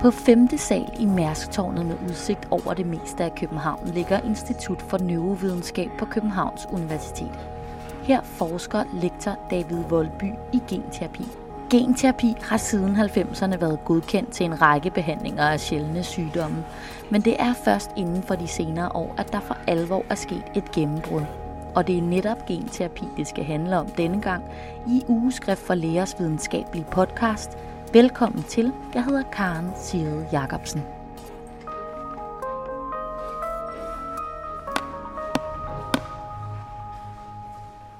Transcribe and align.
På 0.00 0.10
femte 0.10 0.58
sal 0.58 0.90
i 0.98 1.06
Mærsktårnet 1.06 1.86
med 1.86 1.96
udsigt 2.08 2.48
over 2.50 2.74
det 2.74 2.86
meste 2.86 3.24
af 3.24 3.34
København 3.34 3.88
ligger 3.88 4.20
Institut 4.20 4.82
for 4.82 4.98
Neurovidenskab 4.98 5.90
på 5.98 6.04
Københavns 6.04 6.66
Universitet. 6.72 7.38
Her 8.02 8.20
forsker 8.22 8.84
lektor 9.02 9.38
David 9.50 9.82
Voldby 9.88 10.32
i 10.52 10.62
genterapi. 10.68 11.24
Genterapi 11.70 12.34
har 12.42 12.56
siden 12.56 12.96
90'erne 12.96 13.56
været 13.56 13.78
godkendt 13.84 14.30
til 14.30 14.46
en 14.46 14.62
række 14.62 14.90
behandlinger 14.90 15.42
af 15.42 15.60
sjældne 15.60 16.02
sygdomme, 16.02 16.64
men 17.10 17.20
det 17.20 17.36
er 17.38 17.54
først 17.64 17.90
inden 17.96 18.22
for 18.22 18.34
de 18.34 18.48
senere 18.48 18.88
år, 18.94 19.14
at 19.18 19.32
der 19.32 19.40
for 19.40 19.56
alvor 19.66 20.04
er 20.10 20.14
sket 20.14 20.44
et 20.54 20.70
gennembrud. 20.72 21.22
Og 21.74 21.86
det 21.86 21.98
er 21.98 22.02
netop 22.02 22.46
genterapi, 22.46 23.04
det 23.16 23.26
skal 23.26 23.44
handle 23.44 23.78
om 23.78 23.86
denne 23.86 24.20
gang 24.20 24.44
i 24.88 25.02
Ugeskrift 25.08 25.60
for 25.60 25.74
Lægers 25.74 26.14
videnskabelige 26.18 26.86
podcast. 26.90 27.58
Velkommen 27.94 28.42
til. 28.42 28.72
Jeg 28.94 29.04
hedder 29.04 29.30
Karen 29.30 29.70
Sirede 29.76 30.28
Jacobsen. 30.32 30.80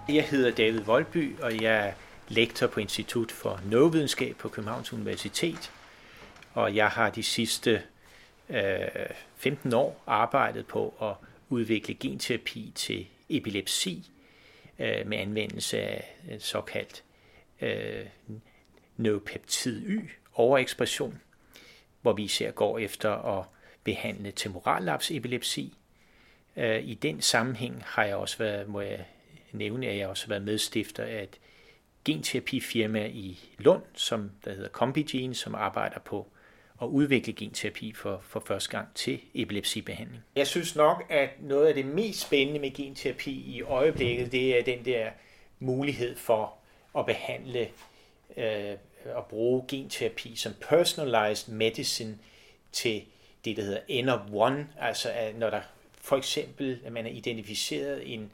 Jeg 0.08 0.24
hedder 0.24 0.50
David 0.50 0.80
Voldby, 0.80 1.40
og 1.40 1.62
jeg 1.62 1.88
er 1.88 1.92
lektor 2.28 2.66
på 2.66 2.80
Institut 2.80 3.32
for 3.32 3.60
Neurovidenskab 3.70 4.36
på 4.36 4.48
Københavns 4.48 4.92
Universitet. 4.92 5.72
Og 6.54 6.74
jeg 6.76 6.88
har 6.88 7.10
de 7.10 7.22
sidste 7.22 7.82
øh, 8.48 8.56
15 9.36 9.74
år 9.74 10.02
arbejdet 10.06 10.66
på 10.66 10.94
at 11.02 11.28
udvikle 11.48 11.94
genterapi 11.94 12.72
til 12.74 13.06
epilepsi 13.28 14.10
øh, 14.78 15.06
med 15.06 15.18
anvendelse 15.18 15.78
af 15.78 16.14
såkaldt 16.38 17.02
øh, 17.60 18.06
neuropeptid 18.96 19.88
Y 19.88 20.10
overekspression, 20.34 21.20
hvor 22.02 22.12
vi 22.12 22.22
især 22.22 22.50
går 22.50 22.78
efter 22.78 23.10
at 23.10 23.44
behandle 23.84 24.32
temporallaps 24.36 25.10
epilepsi. 25.10 25.74
Øh, 26.56 26.84
I 26.84 26.94
den 26.94 27.20
sammenhæng 27.20 27.82
har 27.84 28.04
jeg 28.04 28.16
også 28.16 28.38
været, 28.38 28.68
må 28.68 28.80
jeg 28.80 29.04
nævne, 29.52 29.86
at 29.86 29.98
jeg 29.98 30.08
også 30.08 30.26
har 30.26 30.28
været 30.28 30.42
medstifter 30.42 31.02
af 31.04 31.22
et 31.22 31.38
genterapifirma 32.04 33.06
i 33.06 33.38
Lund, 33.58 33.82
som 33.94 34.30
der 34.44 34.54
hedder 34.54 34.68
Combigene, 34.68 35.34
som 35.34 35.54
arbejder 35.54 35.98
på 35.98 36.26
at 36.82 36.86
udvikle 36.86 37.32
genterapi 37.32 37.92
for, 37.92 38.20
for 38.22 38.42
første 38.46 38.70
gang 38.70 38.88
til 38.94 39.20
epilepsibehandling. 39.34 40.22
Jeg 40.36 40.46
synes 40.46 40.76
nok, 40.76 41.04
at 41.08 41.30
noget 41.40 41.66
af 41.66 41.74
det 41.74 41.86
mest 41.86 42.20
spændende 42.20 42.60
med 42.60 42.74
genterapi 42.74 43.30
i 43.30 43.62
øjeblikket, 43.62 44.32
det 44.32 44.58
er 44.58 44.62
den 44.62 44.84
der 44.84 45.10
mulighed 45.58 46.16
for 46.16 46.54
at 46.98 47.06
behandle 47.06 47.68
øh, 48.36 48.76
at 49.04 49.24
bruge 49.28 49.64
genterapi 49.68 50.36
som 50.36 50.52
personalized 50.60 51.52
medicine 51.52 52.18
til 52.72 53.02
det, 53.44 53.56
der 53.56 53.62
hedder 53.62 54.02
N 54.02 54.08
of 54.08 54.20
one, 54.32 54.68
altså 54.78 55.32
når 55.38 55.50
der 55.50 55.60
for 56.04 56.16
eksempel, 56.16 56.80
at 56.84 56.92
man 56.92 57.04
har 57.04 57.12
identificeret 57.12 58.14
en, 58.14 58.30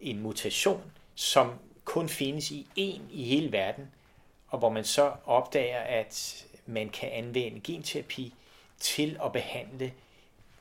en 0.00 0.20
mutation, 0.20 0.82
som 1.14 1.52
kun 1.84 2.08
findes 2.08 2.50
i 2.50 2.66
en 2.76 3.08
i 3.10 3.24
hele 3.24 3.52
verden, 3.52 3.90
og 4.48 4.58
hvor 4.58 4.68
man 4.68 4.84
så 4.84 5.12
opdager, 5.24 5.78
at 5.78 6.46
man 6.66 6.88
kan 6.88 7.08
anvende 7.12 7.60
genterapi 7.60 8.34
til 8.78 9.18
at 9.24 9.32
behandle 9.32 9.92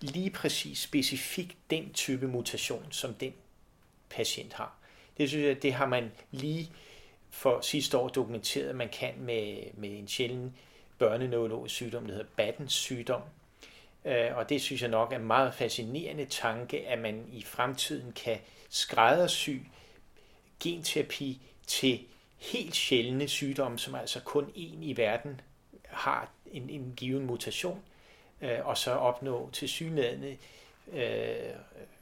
lige 0.01 0.29
præcis 0.29 0.79
specifikt 0.79 1.57
den 1.69 1.93
type 1.93 2.27
mutation, 2.27 2.85
som 2.91 3.13
den 3.13 3.33
patient 4.09 4.53
har. 4.53 4.75
Det 5.17 5.29
synes 5.29 5.45
jeg, 5.45 5.61
det 5.63 5.73
har 5.73 5.85
man 5.85 6.11
lige 6.31 6.71
for 7.29 7.61
sidste 7.61 7.97
år 7.97 8.07
dokumenteret, 8.07 8.69
at 8.69 8.75
man 8.75 8.89
kan 8.89 9.13
med, 9.17 9.57
med 9.73 9.89
en 9.89 10.07
sjælden 10.07 10.55
børneneurologisk 10.97 11.75
sygdom, 11.75 12.05
der 12.05 12.13
hedder 12.13 12.29
Battens 12.35 12.73
sygdom. 12.73 13.21
Øh, 14.05 14.37
og 14.37 14.49
det 14.49 14.61
synes 14.61 14.81
jeg 14.81 14.89
nok 14.89 15.11
er 15.11 15.15
en 15.15 15.27
meget 15.27 15.53
fascinerende 15.53 16.25
tanke, 16.25 16.87
at 16.87 16.99
man 16.99 17.25
i 17.33 17.43
fremtiden 17.43 18.11
kan 18.11 18.37
skræddersy 18.69 19.49
genterapi 20.59 21.41
til 21.67 21.99
helt 22.37 22.75
sjældne 22.75 23.27
sygdomme, 23.27 23.79
som 23.79 23.95
altså 23.95 24.19
kun 24.19 24.45
én 24.45 24.83
i 24.83 24.93
verden 24.97 25.41
har 25.87 26.31
en, 26.51 26.69
en 26.69 26.93
given 26.97 27.25
mutation, 27.25 27.83
øh, 28.41 28.67
og 28.67 28.77
så 28.77 28.91
opnå 28.91 29.49
til 29.53 29.69
synlædende 29.69 30.37
øh, 30.93 31.53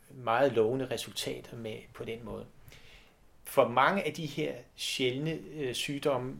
meget 0.09 0.53
lovende 0.53 0.87
resultater 0.91 1.57
med 1.57 1.77
på 1.93 2.03
den 2.03 2.25
måde. 2.25 2.45
For 3.45 3.67
mange 3.67 4.07
af 4.07 4.13
de 4.13 4.25
her 4.25 4.53
sjældne 4.75 5.37
øh, 5.57 5.73
sygdomme 5.73 6.35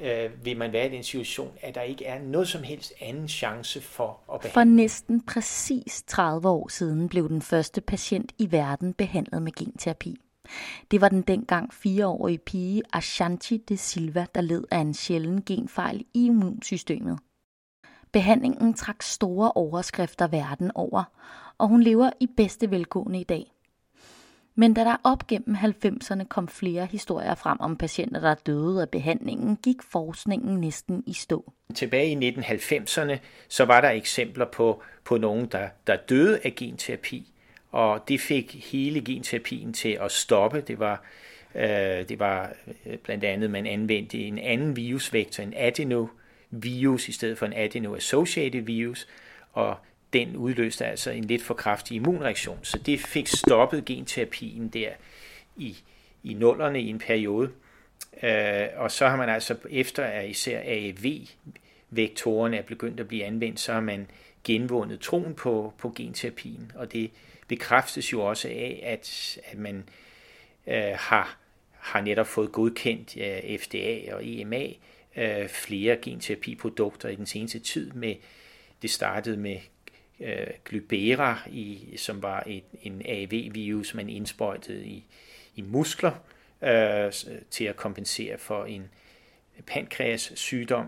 øh, 0.00 0.44
vil 0.44 0.56
man 0.56 0.72
være 0.72 0.86
i 0.86 0.90
den 0.90 1.02
situation, 1.02 1.52
at 1.60 1.74
der 1.74 1.82
ikke 1.82 2.04
er 2.04 2.22
noget 2.22 2.48
som 2.48 2.62
helst 2.62 2.92
anden 3.00 3.28
chance 3.28 3.80
for 3.80 4.20
at 4.34 4.40
behandle. 4.40 4.52
For 4.52 4.64
næsten 4.64 5.26
præcis 5.26 6.02
30 6.06 6.48
år 6.48 6.68
siden 6.68 7.08
blev 7.08 7.28
den 7.28 7.42
første 7.42 7.80
patient 7.80 8.32
i 8.38 8.52
verden 8.52 8.94
behandlet 8.94 9.42
med 9.42 9.52
genterapi. 9.52 10.16
Det 10.90 11.00
var 11.00 11.08
den 11.08 11.22
dengang 11.22 11.74
fireårige 11.74 12.38
pige 12.38 12.82
Ashanti 12.92 13.56
de 13.56 13.76
Silva, 13.76 14.26
der 14.34 14.40
led 14.40 14.64
af 14.70 14.78
en 14.78 14.94
sjælden 14.94 15.42
genfejl 15.44 16.04
i 16.14 16.26
immunsystemet. 16.26 17.18
Behandlingen 18.12 18.74
trak 18.74 19.02
store 19.02 19.52
overskrifter 19.52 20.26
verden 20.26 20.70
over, 20.74 21.04
og 21.58 21.68
hun 21.68 21.82
lever 21.82 22.10
i 22.20 22.26
bedste 22.36 22.70
velgående 22.70 23.20
i 23.20 23.24
dag. 23.24 23.52
Men 24.60 24.74
da 24.74 24.84
der 24.84 24.96
op 25.04 25.26
gennem 25.26 25.56
90'erne 25.56 26.24
kom 26.24 26.48
flere 26.48 26.86
historier 26.86 27.34
frem 27.34 27.60
om 27.60 27.76
patienter, 27.76 28.20
der 28.20 28.34
døde 28.34 28.82
af 28.82 28.88
behandlingen, 28.88 29.56
gik 29.56 29.76
forskningen 29.82 30.60
næsten 30.60 31.02
i 31.06 31.12
stå. 31.12 31.52
Tilbage 31.74 32.10
i 32.10 32.30
1990'erne, 32.30 33.16
så 33.48 33.64
var 33.64 33.80
der 33.80 33.90
eksempler 33.90 34.44
på, 34.44 34.82
på 35.04 35.18
nogen, 35.18 35.46
der, 35.46 35.68
der 35.86 35.96
døde 35.96 36.40
af 36.44 36.54
genterapi, 36.54 37.32
og 37.70 38.08
det 38.08 38.20
fik 38.20 38.72
hele 38.72 39.00
genterapien 39.00 39.72
til 39.72 39.98
at 40.00 40.12
stoppe. 40.12 40.60
Det 40.60 40.78
var, 40.78 41.04
øh, 41.54 41.62
det 42.08 42.18
var 42.18 42.52
øh, 42.86 42.96
blandt 42.98 43.24
andet, 43.24 43.50
man 43.50 43.66
anvendte 43.66 44.18
en 44.18 44.38
anden 44.38 44.76
virusvektor, 44.76 45.42
en 45.42 45.54
adenovirus, 45.56 47.08
i 47.08 47.12
stedet 47.12 47.38
for 47.38 47.46
en 47.46 47.52
adeno-associated 47.52 48.60
virus, 48.60 49.08
og 49.52 49.76
den 50.12 50.36
udløste 50.36 50.86
altså 50.86 51.10
en 51.10 51.24
lidt 51.24 51.42
for 51.42 51.54
kraftig 51.54 51.94
immunreaktion. 51.94 52.58
Så 52.62 52.78
det 52.78 53.00
fik 53.00 53.28
stoppet 53.28 53.84
genterapien 53.84 54.68
der 54.68 54.90
i, 55.56 55.76
i 56.22 56.34
nullerne 56.34 56.80
i 56.80 56.88
en 56.88 56.98
periode. 56.98 57.50
Øh, 58.22 58.66
og 58.76 58.90
så 58.90 59.08
har 59.08 59.16
man 59.16 59.28
altså, 59.28 59.56
efter 59.70 60.04
at 60.04 60.30
især 60.30 60.60
AAV-vektorerne 60.60 62.56
er 62.56 62.62
begyndt 62.62 63.00
at 63.00 63.08
blive 63.08 63.24
anvendt, 63.24 63.60
så 63.60 63.72
har 63.72 63.80
man 63.80 64.06
genvundet 64.44 65.00
troen 65.00 65.34
på, 65.34 65.72
på 65.78 65.92
genterapien, 65.96 66.72
og 66.74 66.92
det 66.92 67.10
bekræftes 67.48 68.12
jo 68.12 68.20
også 68.20 68.48
af, 68.48 68.80
at, 68.82 69.38
at 69.44 69.58
man 69.58 69.84
øh, 70.66 70.92
har, 70.94 71.36
har 71.72 72.00
netop 72.00 72.26
fået 72.26 72.52
godkendt 72.52 73.16
øh, 73.16 73.58
FDA 73.58 74.14
og 74.14 74.26
EMA 74.26 74.66
øh, 75.16 75.48
flere 75.48 75.96
genterapiprodukter 75.96 77.08
i 77.08 77.14
den 77.14 77.26
seneste 77.26 77.58
tid. 77.58 77.90
Med, 77.92 78.14
det 78.82 78.90
startede 78.90 79.36
med 79.36 79.56
øh, 80.20 80.46
Glybera, 80.64 81.38
i, 81.50 81.96
som 81.96 82.22
var 82.22 82.42
et, 82.46 82.64
en 82.82 83.02
AAV-virus, 83.04 83.94
man 83.94 84.08
indsprøjtede 84.08 84.84
i, 84.86 85.04
i 85.56 85.62
muskler 85.62 86.12
øh, 86.62 87.12
til 87.50 87.64
at 87.64 87.76
kompensere 87.76 88.38
for 88.38 88.64
en 88.64 88.88
pankreas 89.66 90.32
sygdom. 90.34 90.86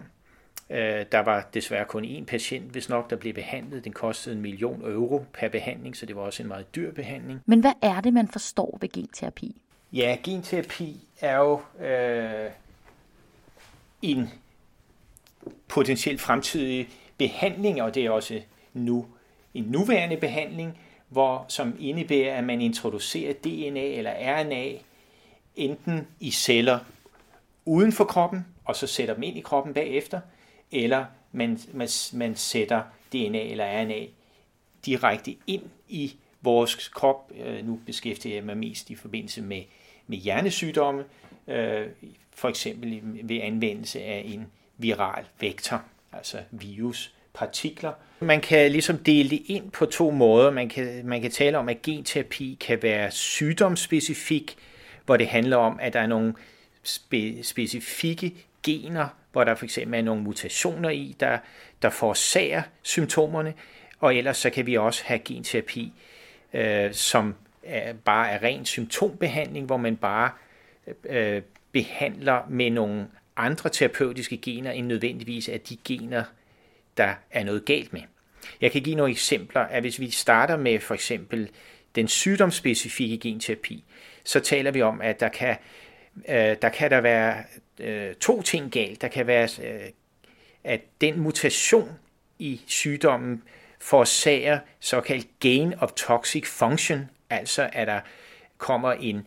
Øh, 0.71 1.06
der 1.12 1.19
var 1.19 1.48
desværre 1.54 1.84
kun 1.84 2.04
én 2.04 2.25
patient, 2.25 2.71
hvis 2.71 2.88
nok, 2.88 3.10
der 3.10 3.16
blev 3.16 3.34
behandlet. 3.34 3.84
Den 3.84 3.92
kostede 3.92 4.34
en 4.34 4.42
million 4.42 4.82
euro 4.82 5.25
per 5.32 5.48
behandling, 5.48 5.97
så 5.97 6.06
det 6.06 6.16
var 6.16 6.22
også 6.22 6.42
en 6.42 6.48
meget 6.48 6.75
dyr 6.75 6.92
behandling. 6.92 7.41
Men 7.47 7.60
hvad 7.60 7.72
er 7.82 8.00
det, 8.00 8.12
man 8.12 8.28
forstår 8.28 8.78
ved 8.81 8.88
genterapi? 8.88 9.62
Ja, 9.92 10.16
genterapi 10.25 11.09
er 11.21 11.37
jo 11.37 11.60
øh, 11.87 12.50
en 14.03 14.31
potentielt 15.69 16.21
fremtidig 16.21 16.89
behandling, 17.18 17.83
og 17.83 17.95
det 17.95 18.07
er 18.07 18.10
også 18.10 18.41
nu 18.72 19.07
en 19.54 19.65
nuværende 19.65 20.16
behandling, 20.16 20.78
hvor, 21.09 21.45
som 21.49 21.77
indebærer, 21.81 22.37
at 22.37 22.45
man 22.45 22.60
introducerer 22.60 23.33
DNA 23.33 23.84
eller 23.84 24.13
RNA 24.13 24.72
enten 25.57 26.07
i 26.21 26.31
celler 26.31 26.78
uden 27.65 27.93
for 27.93 28.04
kroppen, 28.04 28.47
og 28.65 28.77
så 28.77 28.87
sætter 28.87 29.15
dem 29.15 29.22
ind 29.22 29.39
i 29.39 29.41
kroppen 29.41 29.75
bagefter, 29.75 30.21
eller 30.72 31.04
man, 31.33 31.59
man, 31.72 31.89
man 32.13 32.37
sætter 32.37 32.83
DNA 33.13 33.43
eller 33.43 33.83
RNA 33.83 34.07
direkte 34.87 35.37
ind 35.47 35.63
i 35.89 36.16
vores 36.43 36.89
krop. 36.89 37.33
Øh, 37.37 37.66
nu 37.66 37.81
beskæftiger 37.87 38.34
jeg 38.34 38.45
mig 38.45 38.57
mest 38.57 38.91
i 38.91 38.95
forbindelse 38.95 39.43
med, 39.43 39.63
med 40.07 40.19
hjernesygdomme, 40.19 41.05
øh, 41.48 41.87
for 42.31 42.48
eksempel 42.48 43.01
ved 43.28 43.41
anvendelse 43.43 44.03
af 44.03 44.22
en 44.27 44.47
viral 44.78 45.25
vektor, 45.41 45.83
altså 46.13 46.39
virus, 46.51 47.15
partikler. 47.34 47.93
Man 48.21 48.41
kan 48.41 48.71
ligesom 48.71 48.99
dele 48.99 49.31
det 49.31 49.43
ind 49.47 49.71
på 49.71 49.87
to 49.87 50.11
måder. 50.11 50.51
Man 50.51 50.69
kan, 50.69 51.07
man 51.07 51.23
kan 51.23 51.31
tale 51.31 51.59
om, 51.59 51.69
at 51.69 51.83
genterapi 51.83 52.59
kan 52.61 52.83
være 52.83 53.11
sygdomsspecifik, 53.11 54.57
hvor 55.07 55.17
det 55.17 55.27
handler 55.27 55.57
om, 55.57 55.79
at 55.83 55.93
der 55.93 56.01
er 56.01 56.07
nogle 56.07 56.34
spe, 56.83 57.43
specifikke 57.43 58.34
gener, 58.63 59.09
hvor 59.33 59.45
der 59.45 59.55
for 59.55 59.65
eksempel 59.65 59.99
er 59.99 60.03
nogle 60.03 60.23
mutationer 60.23 60.91
i, 60.91 61.17
der, 61.21 61.39
der 61.83 61.91
forårsager 61.91 62.63
symptomerne, 62.83 63.55
og 64.01 64.17
ellers 64.17 64.37
så 64.37 64.51
kan 64.51 64.67
vi 64.67 64.77
også 64.77 65.03
have 65.05 65.19
genterapi, 65.19 65.93
øh, 66.53 66.93
som 66.93 67.34
er, 67.63 67.93
bare 67.93 68.31
er 68.31 68.43
ren 68.43 68.65
symptombehandling, 68.65 69.67
hvor 69.67 69.77
man 69.77 69.97
bare 69.97 70.31
øh, 71.05 71.43
behandler 71.73 72.43
med 72.49 72.71
nogle 72.71 73.07
andre 73.37 73.71
terapeutiske 73.71 74.37
gener 74.37 74.71
end 74.71 74.87
nødvendigvis 74.87 75.49
at 75.49 75.69
de 75.69 75.77
gener, 75.84 76.25
der 76.97 77.15
er 77.30 77.44
noget 77.44 77.65
galt 77.65 77.92
med. 77.92 78.03
Jeg 78.60 78.72
kan 78.72 78.83
give 78.83 78.97
nogle 78.97 79.12
eksempler, 79.12 79.60
at 79.60 79.83
hvis 79.83 80.00
vi 80.00 80.10
starter 80.10 80.56
med 80.56 80.80
for 80.80 80.94
eksempel 80.94 81.50
den 81.94 82.09
sygdomsspecifikke 82.09 83.18
genterapi, 83.18 83.84
så 84.24 84.41
taler 84.41 84.71
vi 84.71 84.83
om, 84.83 85.00
at 85.00 85.21
der 85.21 85.28
kan, 85.28 85.56
øh, 86.28 86.56
der, 86.62 86.68
kan 86.68 86.91
der 86.91 87.00
være 87.00 87.44
øh, 87.78 88.15
to 88.15 88.42
ting 88.42 88.72
galt. 88.72 89.00
Der 89.00 89.09
kan 89.09 89.27
være, 89.27 89.48
øh, 89.62 89.89
at 90.65 90.80
den 91.00 91.21
mutation 91.21 91.91
i 92.39 92.60
sygdommen 92.66 93.42
forårsager 93.80 94.59
såkaldt 94.80 95.27
gain 95.41 95.74
of 95.74 95.92
toxic 95.92 96.47
function, 96.47 97.10
altså 97.30 97.71
at 97.72 97.86
der 97.86 98.00
kommer 98.59 98.92
en, 98.92 99.27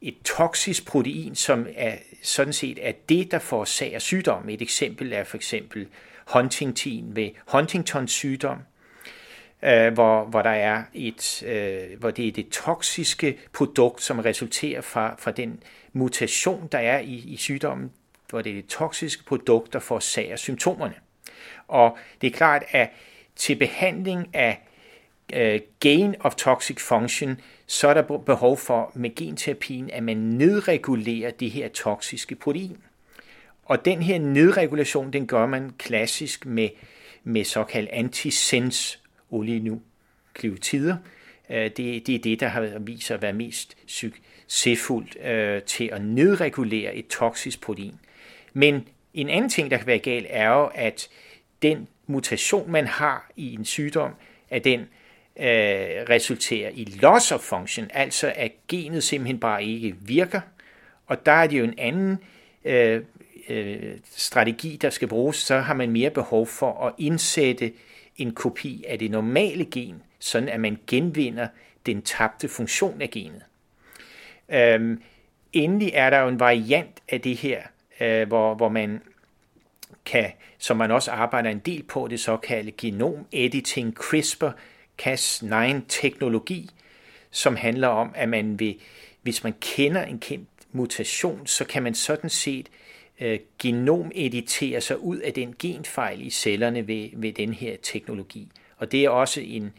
et 0.00 0.16
toksisk 0.24 0.86
protein, 0.86 1.34
som 1.34 1.66
er 1.74 1.96
sådan 2.22 2.52
set 2.52 2.78
er 2.88 2.92
det, 3.08 3.30
der 3.30 3.38
forårsager 3.38 3.98
sygdommen. 3.98 4.50
Et 4.50 4.62
eksempel 4.62 5.12
er 5.12 5.24
for 5.24 5.36
eksempel 5.36 5.88
Huntington 6.32 7.16
ved 7.16 7.30
Huntingtons 7.46 8.12
sygdom, 8.12 8.58
øh, 9.62 9.92
hvor, 9.92 10.24
hvor 10.24 10.42
der 10.42 10.50
er 10.50 10.82
et, 10.94 11.42
øh, 11.46 11.98
hvor 11.98 12.10
det 12.10 12.28
er 12.28 12.32
det 12.32 12.48
toksiske 12.48 13.38
produkt, 13.52 14.02
som 14.02 14.18
resulterer 14.18 14.80
fra, 14.80 15.14
fra 15.18 15.30
den 15.30 15.62
mutation, 15.92 16.68
der 16.72 16.78
er 16.78 16.98
i, 16.98 17.14
i 17.14 17.36
sygdommen, 17.36 17.92
hvor 18.30 18.42
det 18.42 18.50
er 18.50 18.54
det 18.54 18.66
toksiske 18.66 19.24
produkt, 19.24 19.72
der 19.72 19.78
forårsager 19.78 20.36
symptomerne. 20.36 20.94
Og 21.68 21.98
det 22.20 22.26
er 22.26 22.36
klart, 22.36 22.64
at 22.70 22.90
til 23.36 23.56
behandling 23.56 24.28
af 24.34 24.62
øh, 25.32 25.60
gain 25.80 26.14
of 26.20 26.34
toxic 26.34 26.80
function, 26.80 27.40
så 27.66 27.88
er 27.88 27.94
der 27.94 28.18
behov 28.18 28.56
for 28.56 28.92
med 28.94 29.14
genterapien, 29.14 29.90
at 29.90 30.02
man 30.02 30.16
nedregulerer 30.16 31.30
det 31.30 31.50
her 31.50 31.68
toksiske 31.68 32.34
protein. 32.34 32.78
Og 33.66 33.84
den 33.84 34.02
her 34.02 34.18
nedregulation, 34.18 35.12
den 35.12 35.26
gør 35.26 35.46
man 35.46 35.70
klassisk 35.78 36.46
med, 36.46 36.68
med 37.24 37.44
såkaldt 37.44 37.90
antisens 37.90 39.02
olienukleotider. 39.30 40.96
Øh, 41.50 41.64
det, 41.64 42.06
det 42.06 42.14
er 42.14 42.18
det, 42.18 42.40
der 42.40 42.48
har 42.48 42.78
vist 42.78 43.06
sig 43.06 43.14
at 43.14 43.22
være 43.22 43.32
mest 43.32 43.76
succesfuldt 43.86 45.16
øh, 45.26 45.62
til 45.62 45.90
at 45.92 46.04
nedregulere 46.04 46.94
et 46.94 47.06
toksisk 47.06 47.60
protein. 47.60 47.94
Men 48.52 48.88
en 49.14 49.28
anden 49.28 49.50
ting, 49.50 49.70
der 49.70 49.76
kan 49.76 49.86
være 49.86 49.98
galt, 49.98 50.26
er 50.30 50.48
jo, 50.48 50.70
at 50.74 51.08
den 51.62 51.88
mutation, 52.06 52.70
man 52.70 52.86
har 52.86 53.30
i 53.36 53.54
en 53.54 53.64
sygdom, 53.64 54.10
at 54.50 54.64
den 54.64 54.80
øh, 54.80 55.46
resulterer 56.10 56.70
i 56.74 56.84
loss 56.84 57.32
of 57.32 57.40
function, 57.40 57.90
altså 57.90 58.32
at 58.36 58.52
genet 58.68 59.04
simpelthen 59.04 59.40
bare 59.40 59.64
ikke 59.64 59.96
virker. 60.00 60.40
Og 61.06 61.26
der 61.26 61.32
er 61.32 61.46
det 61.46 61.58
jo 61.58 61.64
en 61.64 61.74
anden 61.78 62.18
øh, 62.64 63.02
øh, 63.48 63.98
strategi, 64.16 64.76
der 64.76 64.90
skal 64.90 65.08
bruges, 65.08 65.36
så 65.36 65.58
har 65.58 65.74
man 65.74 65.90
mere 65.90 66.10
behov 66.10 66.46
for 66.46 66.86
at 66.86 66.92
indsætte 66.98 67.72
en 68.16 68.34
kopi 68.34 68.84
af 68.88 68.98
det 68.98 69.10
normale 69.10 69.64
gen, 69.64 70.02
sådan 70.18 70.48
at 70.48 70.60
man 70.60 70.78
genvinder 70.86 71.48
den 71.86 72.02
tabte 72.02 72.48
funktion 72.48 73.02
af 73.02 73.10
genet. 73.10 73.42
Øhm, 74.48 75.02
endelig 75.52 75.90
er 75.94 76.10
der 76.10 76.18
jo 76.18 76.28
en 76.28 76.40
variant 76.40 77.02
af 77.08 77.20
det 77.20 77.36
her, 77.36 77.62
øh, 78.00 78.28
hvor, 78.28 78.54
hvor 78.54 78.68
man 78.68 79.02
kan, 80.04 80.32
som 80.58 80.76
man 80.76 80.90
også 80.90 81.10
arbejder 81.10 81.50
en 81.50 81.58
del 81.58 81.82
på, 81.82 82.06
det 82.10 82.20
såkaldte 82.20 82.72
genom 82.72 83.26
editing 83.32 83.96
CRISPR-Cas9-teknologi, 84.00 86.70
som 87.30 87.56
handler 87.56 87.88
om, 87.88 88.12
at 88.14 88.28
man 88.28 88.60
vil, 88.60 88.78
hvis 89.22 89.44
man 89.44 89.54
kender 89.60 90.02
en 90.02 90.18
kendt 90.18 90.48
mutation, 90.72 91.46
så 91.46 91.64
kan 91.64 91.82
man 91.82 91.94
sådan 91.94 92.30
set 92.30 92.68
øh, 92.68 92.85
genomeditere 93.58 94.80
sig 94.80 94.98
ud 94.98 95.18
af 95.18 95.32
den 95.32 95.54
genfejl 95.58 96.26
i 96.26 96.30
cellerne 96.30 96.86
ved, 96.86 97.08
ved 97.12 97.32
den 97.32 97.52
her 97.52 97.76
teknologi. 97.82 98.48
Og 98.76 98.92
det 98.92 99.04
er 99.04 99.10
også 99.10 99.40
en, 99.40 99.72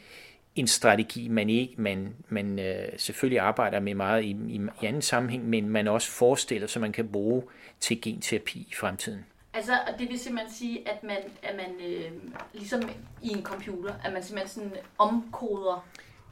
en 0.56 0.68
strategi, 0.68 1.28
man 1.28 1.50
ikke 1.50 1.74
man, 1.78 2.16
man 2.30 2.60
øh, 2.60 2.90
selvfølgelig 2.98 3.40
arbejder 3.40 3.80
med 3.80 3.96
meget 3.96 4.24
i, 4.24 4.38
i, 4.48 4.62
i 4.82 4.86
anden 4.86 5.02
sammenhæng, 5.02 5.50
men 5.50 5.70
man 5.70 5.88
også 5.88 6.12
forestiller 6.12 6.68
sig, 6.68 6.82
man 6.82 6.92
kan 6.92 7.08
bruge 7.08 7.44
til 7.80 8.02
genterapi 8.02 8.60
i 8.60 8.74
fremtiden. 8.76 9.26
Altså, 9.54 9.80
det 10.00 10.10
vil 10.10 10.20
simpelthen 10.20 10.54
sige, 10.54 10.90
at 10.90 11.04
man, 11.04 11.18
at 11.44 11.56
man 11.56 11.88
øh, 11.88 12.12
ligesom 12.54 12.82
i 13.22 13.30
en 13.30 13.44
computer, 13.44 13.94
at 14.06 14.14
man 14.14 14.24
simpelthen 14.24 14.50
sådan 14.50 14.72
omkoder? 14.98 15.88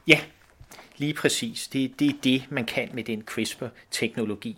Ja, 0.07 0.19
lige 0.97 1.13
præcis. 1.13 1.67
Det, 1.67 1.99
det 1.99 2.09
er 2.09 2.13
det, 2.23 2.43
man 2.49 2.65
kan 2.65 2.89
med 2.93 3.03
den 3.03 3.21
CRISPR-teknologi. 3.21 4.57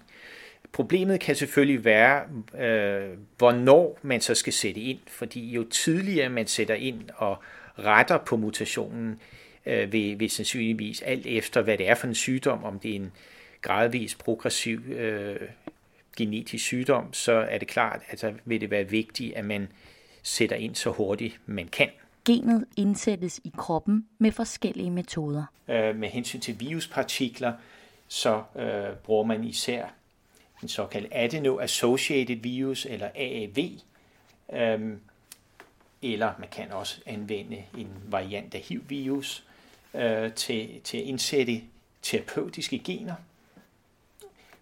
Problemet 0.71 1.19
kan 1.19 1.35
selvfølgelig 1.35 1.85
være, 1.85 2.23
øh, 2.59 3.17
hvornår 3.37 3.99
man 4.01 4.21
så 4.21 4.35
skal 4.35 4.53
sætte 4.53 4.81
ind, 4.81 4.99
fordi 5.07 5.51
jo 5.51 5.63
tidligere 5.63 6.29
man 6.29 6.47
sætter 6.47 6.75
ind 6.75 7.09
og 7.15 7.37
retter 7.79 8.17
på 8.17 8.37
mutationen, 8.37 9.19
øh, 9.65 9.91
vil, 9.91 10.19
vil 10.19 10.29
sandsynligvis 10.29 11.01
alt 11.01 11.25
efter, 11.25 11.61
hvad 11.61 11.77
det 11.77 11.89
er 11.89 11.95
for 11.95 12.07
en 12.07 12.15
sygdom, 12.15 12.63
om 12.63 12.79
det 12.79 12.91
er 12.91 12.95
en 12.95 13.11
gradvis 13.61 14.15
progressiv 14.15 14.79
øh, 14.89 15.39
genetisk 16.17 16.65
sygdom, 16.65 17.13
så 17.13 17.31
er 17.31 17.57
det 17.57 17.67
klart, 17.67 18.01
at 18.09 18.19
så 18.19 18.33
vil 18.45 18.61
det 18.61 18.71
være 18.71 18.89
vigtigt, 18.89 19.33
at 19.33 19.45
man 19.45 19.67
sætter 20.23 20.55
ind 20.55 20.75
så 20.75 20.91
hurtigt 20.91 21.39
man 21.45 21.67
kan. 21.67 21.89
Genet 22.25 22.65
indsættes 22.77 23.39
i 23.43 23.51
kroppen 23.57 24.07
med 24.17 24.31
forskellige 24.31 24.91
metoder. 24.91 25.45
Øh, 25.67 25.95
med 25.95 26.09
hensyn 26.09 26.39
til 26.39 26.59
viruspartikler, 26.59 27.53
så 28.07 28.43
øh, 28.55 28.95
bruger 29.03 29.23
man 29.23 29.43
især 29.43 29.85
en 30.63 30.67
såkaldt 30.67 31.07
adeno-associated 31.11 32.35
virus, 32.35 32.85
eller 32.85 33.09
AAV, 33.15 33.69
øhm, 34.53 34.99
eller 36.01 36.33
man 36.39 36.49
kan 36.49 36.71
også 36.71 37.01
anvende 37.05 37.63
en 37.77 37.89
variant 38.05 38.55
af 38.55 38.61
HIV-virus 38.61 39.43
øh, 39.93 40.33
til, 40.33 40.81
til 40.83 40.97
at 40.97 41.03
indsætte 41.03 41.61
terapeutiske 42.01 42.79
gener. 42.79 43.15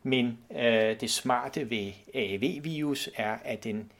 Men 0.03 0.37
øh, 0.51 0.99
det 0.99 1.09
smarte 1.09 1.69
ved 1.69 1.91
AAV-virus 2.13 3.09
er, 3.15 3.37
at 3.43 3.63
den 3.63 3.91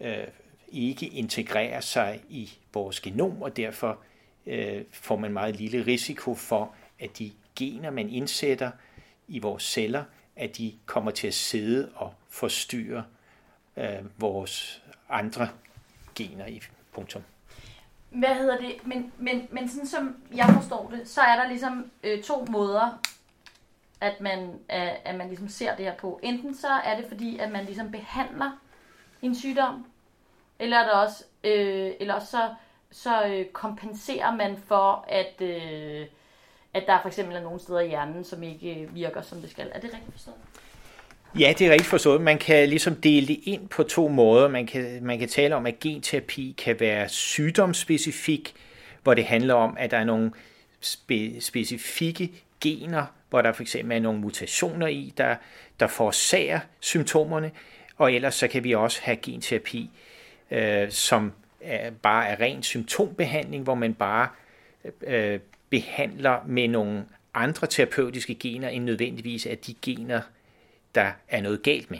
øh, 0.00 0.24
ikke 0.72 1.06
integrerer 1.06 1.80
sig 1.80 2.22
i 2.28 2.50
vores 2.72 3.00
genom, 3.00 3.42
og 3.42 3.56
derfor 3.56 3.98
øh, 4.46 4.82
får 4.90 5.16
man 5.16 5.32
meget 5.32 5.56
lille 5.56 5.86
risiko 5.86 6.34
for, 6.34 6.74
at 7.00 7.18
de 7.18 7.32
gener, 7.56 7.90
man 7.90 8.08
indsætter 8.08 8.70
i 9.28 9.38
vores 9.38 9.62
celler, 9.62 10.04
at 10.36 10.56
de 10.56 10.74
kommer 10.86 11.10
til 11.10 11.26
at 11.26 11.34
sidde 11.34 11.92
og 11.94 12.14
forstyrre 12.28 13.04
øh, 13.76 14.20
vores 14.20 14.82
andre 15.08 15.48
gener 16.14 16.46
i 16.46 16.62
punktum. 16.92 17.22
Hvad 18.10 18.34
hedder 18.34 18.58
det? 18.58 18.86
Men, 18.86 19.12
men, 19.18 19.48
men 19.50 19.68
sådan 19.68 19.86
som 19.86 20.16
jeg 20.34 20.48
forstår 20.48 20.90
det, 20.90 21.08
så 21.08 21.20
er 21.20 21.36
der 21.36 21.48
ligesom 21.48 21.90
øh, 22.02 22.22
to 22.22 22.44
måder, 22.50 23.00
at 24.00 24.20
man, 24.20 24.58
at, 24.68 24.96
at 25.04 25.14
man 25.14 25.28
ligesom 25.28 25.48
ser 25.48 25.76
det 25.76 25.84
her 25.84 25.94
på. 25.96 26.20
Enten 26.22 26.54
så 26.54 26.68
er 26.68 26.96
det 26.96 27.08
fordi, 27.08 27.38
at 27.38 27.52
man 27.52 27.64
ligesom 27.64 27.90
behandler 27.90 28.60
en 29.22 29.34
sygdom, 29.34 29.86
eller 30.58 30.78
er 30.78 30.84
der 30.84 30.96
også, 30.96 31.24
øh, 31.44 31.92
eller 32.00 32.14
også 32.14 32.30
så, 32.30 32.54
så 32.90 33.26
øh, 33.26 33.46
kompenserer 33.46 34.34
man 34.34 34.56
for, 34.56 35.04
at, 35.08 35.40
øh, 35.40 36.06
at 36.76 36.82
der 36.86 36.98
for 37.02 37.08
eksempel 37.08 37.36
er 37.36 37.42
nogle 37.42 37.60
steder 37.60 37.80
i 37.80 37.88
hjernen, 37.88 38.24
som 38.24 38.42
ikke 38.42 38.74
øh, 38.74 38.94
virker, 38.94 39.22
som 39.22 39.40
det 39.40 39.50
skal. 39.50 39.70
Er 39.74 39.80
det 39.80 39.90
rigtigt 39.94 40.12
forstået? 40.12 40.36
Ja, 41.38 41.54
det 41.58 41.66
er 41.66 41.70
rigtigt 41.70 41.90
forstået. 41.90 42.20
Man 42.20 42.38
kan 42.38 42.68
ligesom 42.68 42.94
dele 42.94 43.26
det 43.26 43.40
ind 43.42 43.68
på 43.68 43.82
to 43.82 44.08
måder. 44.08 44.48
Man 44.48 44.66
kan, 44.66 44.98
man 45.02 45.18
kan 45.18 45.28
tale 45.28 45.54
om, 45.56 45.66
at 45.66 45.80
genterapi 45.80 46.54
kan 46.64 46.80
være 46.80 47.08
sygdomsspecifik, 47.08 48.54
hvor 49.02 49.14
det 49.14 49.24
handler 49.24 49.54
om, 49.54 49.76
at 49.78 49.90
der 49.90 49.96
er 49.96 50.04
nogle 50.04 50.32
spe, 50.80 51.40
specifikke 51.40 52.32
gener, 52.60 53.06
hvor 53.30 53.42
der 53.42 53.52
for 53.52 53.62
eksempel 53.62 53.96
er 53.96 54.00
nogle 54.00 54.20
mutationer 54.20 54.86
i, 54.86 55.12
der, 55.16 55.36
der 55.80 55.86
forårsager 55.86 56.60
symptomerne. 56.80 57.50
Og 57.96 58.12
ellers 58.12 58.34
så 58.34 58.48
kan 58.48 58.64
vi 58.64 58.74
også 58.74 59.00
have 59.02 59.16
genterapi, 59.16 59.90
øh, 60.50 60.90
som 60.90 61.32
er, 61.60 61.90
bare 61.90 62.28
er 62.28 62.40
ren 62.40 62.62
symptombehandling, 62.62 63.64
hvor 63.64 63.74
man 63.74 63.94
bare 63.94 64.28
øh, 65.02 65.40
behandler 65.70 66.44
med 66.46 66.68
nogle 66.68 67.04
andre 67.34 67.66
terapeutiske 67.66 68.34
gener 68.34 68.68
end 68.68 68.84
nødvendigvis 68.84 69.46
af 69.46 69.58
de 69.58 69.74
gener, 69.82 70.20
der 70.94 71.12
er 71.28 71.40
noget 71.40 71.62
galt 71.62 71.90
med. 71.90 71.98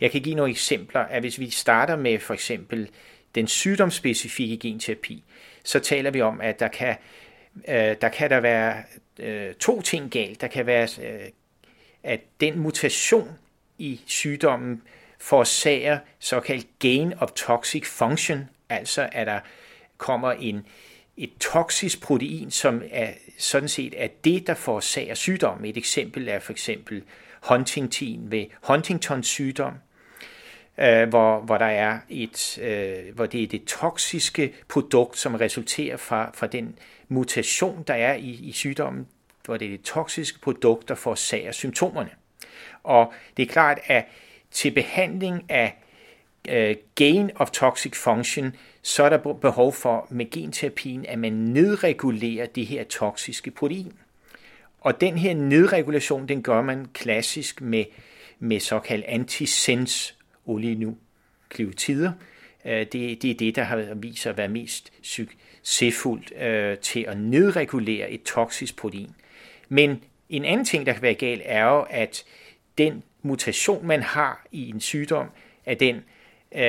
Jeg 0.00 0.10
kan 0.10 0.20
give 0.22 0.34
nogle 0.34 0.50
eksempler, 0.50 1.00
at 1.00 1.22
hvis 1.22 1.38
vi 1.38 1.50
starter 1.50 1.96
med 1.96 2.18
for 2.18 2.34
eksempel 2.34 2.90
den 3.34 3.46
sygdomsspecifikke 3.46 4.56
genterapi, 4.56 5.24
så 5.64 5.80
taler 5.80 6.10
vi 6.10 6.20
om, 6.20 6.40
at 6.40 6.60
der 6.60 6.68
kan, 6.68 6.96
øh, 7.68 7.96
der, 8.00 8.08
kan 8.08 8.30
der 8.30 8.40
være 8.40 8.82
øh, 9.18 9.54
to 9.54 9.80
ting 9.80 10.10
galt. 10.10 10.40
Der 10.40 10.46
kan 10.46 10.66
være, 10.66 10.88
øh, 11.02 11.28
at 12.02 12.20
den 12.40 12.58
mutation 12.58 13.38
i 13.78 14.00
sygdommen 14.06 14.82
forårsager 15.18 15.98
såkaldt 16.18 16.66
gain 16.78 17.14
of 17.20 17.30
toxic 17.32 17.86
function, 17.86 18.48
altså 18.68 19.08
at 19.12 19.26
der 19.26 19.40
kommer 19.96 20.32
en, 20.32 20.66
et 21.18 21.30
toksisk 21.40 22.02
protein, 22.02 22.50
som 22.50 22.82
er 22.90 23.10
sådan 23.38 23.68
set 23.68 23.94
er 23.96 24.08
det, 24.24 24.46
der 24.46 24.54
forårsager 24.54 25.14
sygdom. 25.14 25.64
Et 25.64 25.76
eksempel 25.76 26.28
er 26.28 26.38
for 26.38 26.52
eksempel 26.52 27.02
Huntington 27.48 28.30
ved 28.30 28.44
Huntingtons 28.62 29.26
sygdom, 29.26 29.72
øh, 30.78 31.08
hvor, 31.08 31.40
hvor 31.40 31.58
der 31.58 31.66
er 31.66 31.98
et, 32.08 32.58
øh, 32.62 33.14
hvor 33.14 33.26
det 33.26 33.42
er 33.42 33.46
det 33.46 33.64
toksiske 33.64 34.54
produkt, 34.68 35.18
som 35.18 35.34
resulterer 35.34 35.96
fra, 35.96 36.30
fra 36.34 36.46
den 36.46 36.78
mutation, 37.08 37.84
der 37.86 37.94
er 37.94 38.14
i, 38.14 38.30
i 38.30 38.52
sygdommen, 38.52 39.06
hvor 39.44 39.56
det 39.56 39.66
er 39.66 39.70
det 39.70 39.82
toksiske 39.82 40.40
produkt, 40.40 40.88
der 40.88 40.94
forårsager 40.94 41.52
symptomerne. 41.52 42.10
Og 42.82 43.12
det 43.36 43.42
er 43.42 43.46
klart, 43.46 43.78
at 43.86 44.04
til 44.50 44.70
behandling 44.70 45.44
af 45.48 45.76
Øh, 46.48 46.76
gain 46.94 47.30
of 47.36 47.50
toxic 47.50 47.96
function, 47.96 48.56
så 48.82 49.02
er 49.02 49.08
der 49.08 49.32
behov 49.32 49.72
for 49.72 50.06
med 50.10 50.30
genterapien, 50.30 51.06
at 51.06 51.18
man 51.18 51.32
nedregulerer 51.32 52.46
det 52.46 52.66
her 52.66 52.84
toksiske 52.84 53.50
protein. 53.50 53.92
Og 54.80 55.00
den 55.00 55.18
her 55.18 55.34
nedregulation, 55.34 56.28
den 56.28 56.42
gør 56.42 56.62
man 56.62 56.86
klassisk 56.92 57.60
med, 57.60 57.84
med 58.38 58.60
såkaldt 58.60 59.04
antisens 59.04 60.16
olienukleotider. 60.46 62.12
Øh, 62.64 62.86
det, 62.92 63.22
det 63.22 63.30
er 63.30 63.34
det, 63.34 63.56
der 63.56 63.62
har 63.62 63.94
vist 63.94 64.22
sig 64.22 64.30
at 64.30 64.36
være 64.36 64.48
mest 64.48 64.92
succesfuldt 65.02 66.30
uh, 66.30 66.80
til 66.80 67.04
at 67.08 67.20
nedregulere 67.20 68.10
et 68.10 68.22
toksisk 68.22 68.76
protein. 68.76 69.14
Men 69.68 70.04
en 70.28 70.44
anden 70.44 70.64
ting, 70.64 70.86
der 70.86 70.92
kan 70.92 71.02
være 71.02 71.14
galt, 71.14 71.42
er 71.44 71.64
jo, 71.64 71.86
at 71.90 72.24
den 72.78 73.02
mutation, 73.22 73.86
man 73.86 74.02
har 74.02 74.46
i 74.52 74.68
en 74.68 74.80
sygdom, 74.80 75.26
at 75.64 75.80
den 75.80 76.04
øh, 76.52 76.60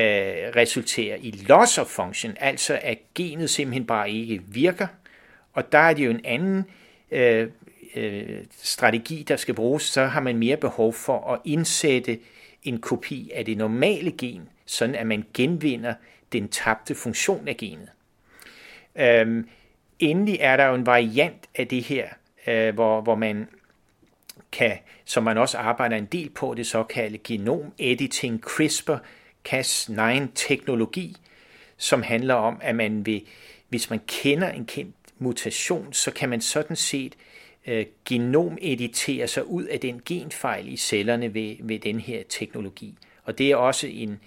resulterer 0.55 1.17
i 1.21 1.31
loss 1.31 1.77
of 1.77 1.87
function, 1.87 2.37
altså 2.39 2.79
at 2.81 2.97
genet 3.15 3.49
simpelthen 3.49 3.85
bare 3.85 4.11
ikke 4.11 4.41
virker. 4.47 4.87
Og 5.53 5.71
der 5.71 5.77
er 5.77 5.93
det 5.93 6.05
jo 6.05 6.11
en 6.11 6.25
anden 6.25 6.65
øh, 7.11 7.47
øh, 7.95 8.43
strategi, 8.51 9.23
der 9.27 9.35
skal 9.35 9.53
bruges, 9.53 9.83
så 9.83 10.05
har 10.05 10.21
man 10.21 10.37
mere 10.37 10.57
behov 10.57 10.93
for 10.93 11.33
at 11.33 11.39
indsætte 11.45 12.19
en 12.63 12.81
kopi 12.81 13.31
af 13.35 13.45
det 13.45 13.57
normale 13.57 14.11
gen, 14.11 14.49
sådan 14.65 14.95
at 14.95 15.07
man 15.07 15.25
genvinder 15.33 15.93
den 16.31 16.47
tabte 16.47 16.95
funktion 16.95 17.47
af 17.47 17.57
genet. 17.57 17.89
Øhm, 18.95 19.49
endelig 19.99 20.37
er 20.39 20.57
der 20.57 20.65
jo 20.65 20.75
en 20.75 20.85
variant 20.85 21.49
af 21.55 21.67
det 21.67 21.83
her, 21.83 22.07
øh, 22.47 22.73
hvor, 22.73 23.01
hvor 23.01 23.15
man 23.15 23.47
kan, 24.51 24.77
som 25.05 25.23
man 25.23 25.37
også 25.37 25.57
arbejder 25.57 25.97
en 25.97 26.05
del 26.05 26.29
på, 26.29 26.53
det 26.53 26.67
såkaldte 26.67 27.17
genom 27.17 27.73
editing 27.77 28.41
Cas9-teknologi, 29.47 31.15
som 31.77 32.03
handler 32.03 32.33
om, 32.33 32.57
at 32.61 32.75
man 32.75 33.05
vil, 33.05 33.21
hvis 33.69 33.89
man 33.89 33.99
kender 34.07 34.49
en 34.49 34.65
kendt 34.65 34.95
mutation, 35.19 35.93
så 35.93 36.11
kan 36.11 36.29
man 36.29 36.41
sådan 36.41 36.75
set 36.75 37.15
øh, 37.67 37.85
genomeditere 38.05 39.27
sig 39.27 39.47
ud 39.47 39.63
af 39.63 39.79
den 39.79 40.01
genfejl 40.05 40.67
i 40.67 40.77
cellerne 40.77 41.33
ved, 41.33 41.55
ved 41.59 41.79
den 41.79 41.99
her 41.99 42.23
teknologi. 42.29 42.97
Og 43.23 43.37
det 43.37 43.51
er 43.51 43.55
også 43.55 43.87
en, 43.87 44.19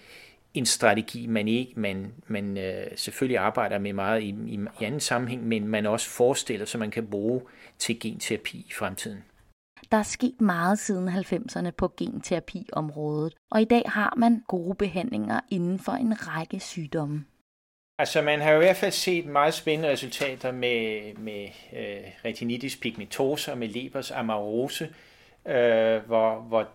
en 0.55 0.67
strategi, 0.67 1.27
man, 1.27 1.49
ikke, 1.49 1.73
man, 1.77 2.13
man 2.27 2.59
øh, 2.59 2.87
selvfølgelig 2.97 3.39
arbejder 3.39 3.79
med 3.79 3.93
meget 3.93 4.23
i, 4.23 4.35
i, 4.47 4.59
i 4.81 4.85
anden 4.85 5.01
sammenhæng, 5.01 5.47
men 5.47 5.69
man 5.69 5.87
også 5.87 6.09
forestiller 6.09 6.67
sig, 6.67 6.81
man 6.81 6.91
kan 6.91 7.07
bruge 7.07 7.41
til 7.79 8.01
genterapi 8.01 8.59
i 8.59 8.73
fremtiden. 8.73 9.25
Der 9.91 9.99
er 9.99 10.03
sket 10.03 10.41
meget 10.41 10.79
siden 10.79 11.09
90'erne 11.09 11.71
på 11.71 11.95
genterapiområdet, 11.97 13.35
og 13.51 13.63
i 13.63 13.65
dag 13.65 13.83
har 13.87 14.15
man 14.17 14.43
gode 14.49 14.75
behandlinger 14.75 15.41
inden 15.51 15.79
for 15.79 15.93
en 15.93 16.29
række 16.29 16.61
sygdomme. 16.61 17.25
Altså 17.99 18.23
man 18.23 18.41
har 18.41 18.53
i 18.53 18.59
hvert 18.59 18.77
fald 18.77 18.93
set 18.93 19.27
meget 19.27 19.55
spændende 19.55 19.93
resultater 19.93 20.53
med, 20.53 21.15
med 21.15 21.49
øh, 21.73 22.11
retinitis 22.25 22.77
pigmentosa 22.77 23.53
og 23.53 23.59
med 23.59 23.69
lepers 23.69 24.11
amarose, 24.11 24.85
øh, 25.47 26.07
hvor, 26.07 26.41
hvor, 26.41 26.69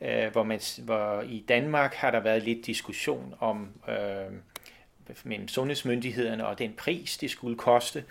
øh, 0.00 0.32
hvor, 0.32 0.42
man, 0.42 0.60
hvor 0.78 1.20
i 1.20 1.44
Danmark 1.48 1.94
har 1.94 2.10
der 2.10 2.20
været 2.20 2.42
lidt 2.42 2.66
diskussion 2.66 3.34
om 3.40 3.68
øh, 3.88 4.32
mellem 5.24 5.48
sundhedsmyndighederne 5.48 6.46
og 6.46 6.58
den 6.58 6.72
pris, 6.72 7.18
det 7.18 7.30
skulle 7.30 7.56
koste. 7.56 8.04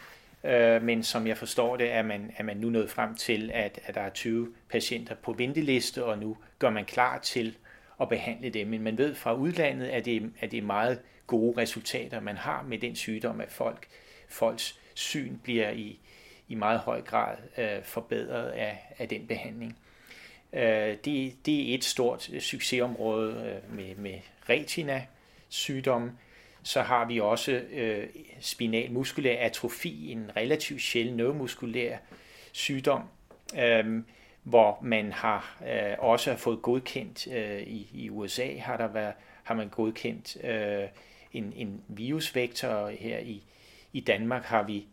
Øh, 0.44 0.84
men 0.84 1.04
som 1.04 1.28
jeg 1.28 1.38
forstår 1.38 1.78
det, 1.78 1.92
er 1.92 2.02
man, 2.02 2.32
er 2.38 2.44
man 2.44 2.58
nu 2.58 2.70
nået 2.70 2.90
frem 2.90 3.16
til, 3.16 3.52
at, 3.54 3.80
at 3.86 3.96
der 3.96 4.02
er 4.02 4.10
20 4.10 4.54
patienter 4.70 5.16
på 5.16 5.34
venteliste, 5.34 6.06
og 6.06 6.18
nu 6.18 6.38
gør 6.60 6.70
man 6.70 6.86
klar 6.86 7.20
til 7.20 7.58
at 8.02 8.10
behandle 8.10 8.50
dem. 8.50 8.68
Men 8.68 8.82
man 8.82 8.98
ved 8.98 9.16
fra 9.16 9.34
udlandet, 9.34 9.88
at 9.88 10.06
det, 10.06 10.32
at 10.40 10.52
det 10.52 10.58
er 10.58 10.64
meget 10.64 11.00
gode 11.28 11.62
resultater, 11.62 12.20
man 12.20 12.38
har 12.38 12.64
med 12.64 12.78
den 12.78 12.96
sygdom, 12.96 13.42
at 13.42 13.52
folk, 13.52 13.88
folks 14.30 14.80
syn 14.94 15.38
bliver 15.44 15.70
i, 15.70 16.00
i 16.48 16.56
meget 16.56 16.80
høj 16.80 17.02
grad 17.02 17.38
øh, 17.58 17.84
forbedret 17.84 18.50
af, 18.50 18.94
af 18.98 19.10
den 19.10 19.28
behandling. 19.28 19.78
Øh, 20.54 20.98
det, 21.06 21.46
det 21.46 21.72
er 21.72 21.76
et 21.76 21.84
stort 21.84 22.30
succesområde 22.40 23.62
øh, 23.66 23.76
med, 23.76 23.96
med 23.96 24.20
retina 24.50 25.06
sygdom, 25.50 26.12
så 26.70 26.82
har 26.82 27.06
vi 27.06 27.20
også 27.20 27.52
øh, 27.52 28.08
spinal 28.40 28.92
muskulær 28.92 29.46
atrofi, 29.46 30.12
en 30.12 30.32
relativt 30.38 30.82
sjælden 30.82 31.18
neuromuskulær 31.18 31.98
sygdom, 32.52 33.04
øh, 33.58 34.04
hvor 34.44 34.80
man 34.82 35.12
har 35.12 35.62
øh, 35.68 35.96
også 36.00 36.36
fået 36.36 36.62
godkendt 36.62 37.28
øh, 37.28 37.62
i, 37.62 37.90
i 37.94 38.10
USA 38.10 38.58
har 38.58 38.78
der 38.78 38.88
været 38.88 39.14
har 39.44 39.56
man 39.56 39.70
godkendt 39.70 40.38
øh, 40.44 40.88
en, 41.34 41.54
en 41.56 41.82
virusvektor 41.88 42.88
her 42.90 43.20
i 43.20 43.44
i 43.94 44.00
Danmark 44.00 44.44
har 44.44 44.64
vi 44.64 44.88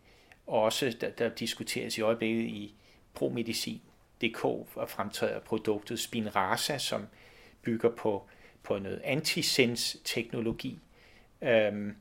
også 0.47 0.97
der, 1.01 1.11
der 1.11 1.29
diskuteres 1.29 1.99
i 1.99 2.01
øjeblikket 2.01 2.43
i 2.43 2.75
promedicin.dk 3.15 4.45
og 4.45 4.89
fremtræder 4.89 5.41
produktet 5.41 6.01
Spinraza, 6.01 6.79
som 6.79 7.07
bygger 7.63 7.91
på 7.91 8.27
på 8.63 8.79
noget 8.79 9.01
antisens 9.05 9.97
teknologi, 10.05 10.79
Øhm, 11.43 11.97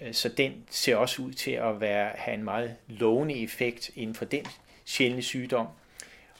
øh, 0.00 0.14
så 0.14 0.28
den 0.28 0.64
ser 0.70 0.96
også 0.96 1.22
ud 1.22 1.32
til 1.32 1.50
at 1.50 1.80
være, 1.80 2.12
have 2.14 2.34
en 2.34 2.44
meget 2.44 2.76
lovende 2.88 3.42
effekt 3.42 3.90
inden 3.94 4.14
for 4.14 4.24
den 4.24 4.46
sjældne 4.84 5.22
sygdom. 5.22 5.66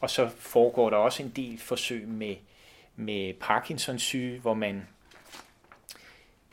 Og 0.01 0.11
så 0.11 0.29
foregår 0.29 0.91
der 0.91 0.97
også 0.97 1.23
en 1.23 1.33
del 1.37 1.59
forsøg 1.59 2.09
med, 2.09 2.37
med 2.97 3.35
Parkinsons 3.35 4.03
syge, 4.03 4.39
hvor 4.39 4.55
man 4.55 4.87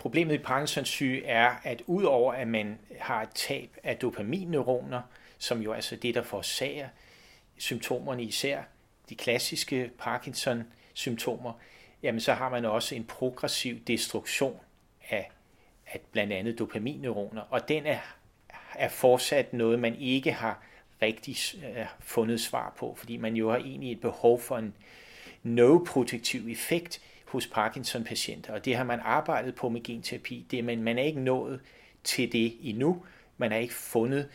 Problemet 0.01 0.35
i 0.35 0.37
Parkinsons 0.37 0.89
syge 0.89 1.25
er, 1.25 1.55
at 1.63 1.81
udover 1.87 2.33
at 2.33 2.47
man 2.47 2.79
har 2.99 3.21
et 3.21 3.29
tab 3.35 3.77
af 3.83 3.97
dopaminneuroner, 3.97 5.01
som 5.37 5.61
jo 5.61 5.73
altså 5.73 5.95
det, 5.95 6.15
der 6.15 6.23
forårsager 6.23 6.87
symptomerne 7.57 8.23
især, 8.23 8.61
de 9.09 9.15
klassiske 9.15 9.91
Parkinson-symptomer, 9.99 11.53
jamen 12.03 12.21
så 12.21 12.33
har 12.33 12.49
man 12.49 12.65
også 12.65 12.95
en 12.95 13.03
progressiv 13.03 13.79
destruktion 13.79 14.59
af 15.09 15.31
at 15.91 16.01
blandt 16.11 16.33
andet 16.33 16.59
dopaminneuroner, 16.59 17.41
og 17.41 17.67
den 17.67 17.85
er, 17.85 17.99
er 18.75 18.89
fortsat 18.89 19.53
noget, 19.53 19.79
man 19.79 19.95
ikke 19.95 20.31
har 20.31 20.63
rigtig 21.01 21.35
øh, 21.65 21.85
fundet 21.99 22.41
svar 22.41 22.73
på, 22.77 22.95
fordi 22.97 23.17
man 23.17 23.35
jo 23.35 23.51
har 23.51 23.57
egentlig 23.57 23.91
et 23.91 24.01
behov 24.01 24.39
for 24.39 24.57
en 24.57 24.73
neuroprotektiv 25.43 26.47
effekt 26.49 27.01
hos 27.25 27.47
Parkinson-patienter, 27.47 28.53
og 28.53 28.65
det 28.65 28.75
har 28.75 28.83
man 28.83 28.99
arbejdet 29.03 29.55
på 29.55 29.69
med 29.69 29.83
genterapi, 29.83 30.45
det, 30.51 30.63
men 30.63 30.83
man 30.83 30.97
er 30.97 31.03
ikke 31.03 31.19
nået 31.19 31.61
til 32.03 32.31
det 32.31 32.57
endnu. 32.61 33.03
Man 33.37 33.51
har 33.51 33.57
ikke 33.57 33.73
fundet 33.73 34.29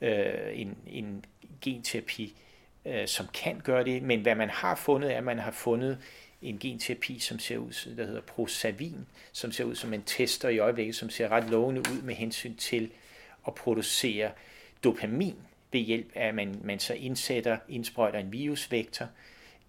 øh, 0.00 0.60
en, 0.60 0.76
en 0.86 1.24
genterapi, 1.60 2.36
øh, 2.84 3.06
som 3.06 3.26
kan 3.34 3.60
gøre 3.60 3.84
det, 3.84 4.02
men 4.02 4.20
hvad 4.20 4.34
man 4.34 4.50
har 4.50 4.74
fundet, 4.74 5.12
er, 5.12 5.16
at 5.16 5.24
man 5.24 5.38
har 5.38 5.50
fundet 5.50 5.98
en 6.42 6.58
genterapi, 6.58 7.18
som 7.18 7.38
ser 7.38 7.58
ud, 7.58 7.94
der 7.96 8.06
hedder 8.06 8.20
Prosavin, 8.20 9.06
som 9.32 9.52
ser 9.52 9.64
ud 9.64 9.74
som 9.74 9.94
en 9.94 10.02
tester 10.02 10.48
i 10.48 10.58
øjeblikket, 10.58 10.96
som 10.96 11.10
ser 11.10 11.28
ret 11.28 11.50
lovende 11.50 11.80
ud 11.80 12.02
med 12.02 12.14
hensyn 12.14 12.56
til 12.56 12.90
at 13.46 13.54
producere 13.54 14.30
dopamin 14.84 15.36
ved 15.72 15.80
hjælp 15.80 16.10
af, 16.14 16.28
at 16.28 16.34
man, 16.34 16.60
man 16.64 16.78
så 16.78 16.94
indsætter, 16.94 17.58
indsprøjter 17.68 18.18
en 18.18 18.32
virusvektor 18.32 19.06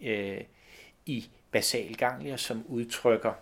øh, 0.02 0.42
i 1.06 1.30
basalganglier, 1.52 2.38
som 2.38 2.66
udtrykker 2.68 3.34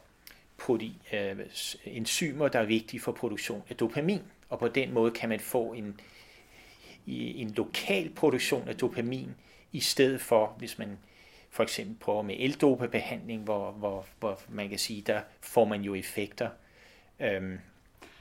protein, 0.57 1.01
øh, 1.13 1.39
enzymer, 1.86 2.48
der 2.48 2.60
er 2.60 2.65
vigtige 2.65 3.00
for 3.00 3.12
produktion 3.12 3.63
af 3.69 3.75
dopamin. 3.75 4.22
Og 4.50 4.60
på 4.60 4.67
den 4.67 4.93
måde 4.93 5.12
kan 5.12 5.29
man 5.29 5.39
få 5.39 5.74
en, 5.74 6.00
en 7.07 7.51
lokal 7.51 8.10
produktion 8.10 8.67
af 8.67 8.75
dopamin, 8.75 9.36
i 9.72 9.79
stedet 9.79 10.22
for, 10.22 10.55
hvis 10.57 10.77
man 10.77 10.98
for 11.50 11.63
eksempel 11.63 11.96
prøver 12.00 12.22
med 12.22 12.36
eldopebehandling, 12.39 13.44
hvor, 13.44 13.72
hvor, 13.72 14.06
hvor 14.20 14.42
man 14.50 14.70
kan 14.70 14.80
sige, 14.80 15.01
der 15.01 15.22
får 15.42 15.66
man 15.66 15.82
jo 15.82 15.96
effekter. 15.96 16.50
Øhm, 17.20 17.60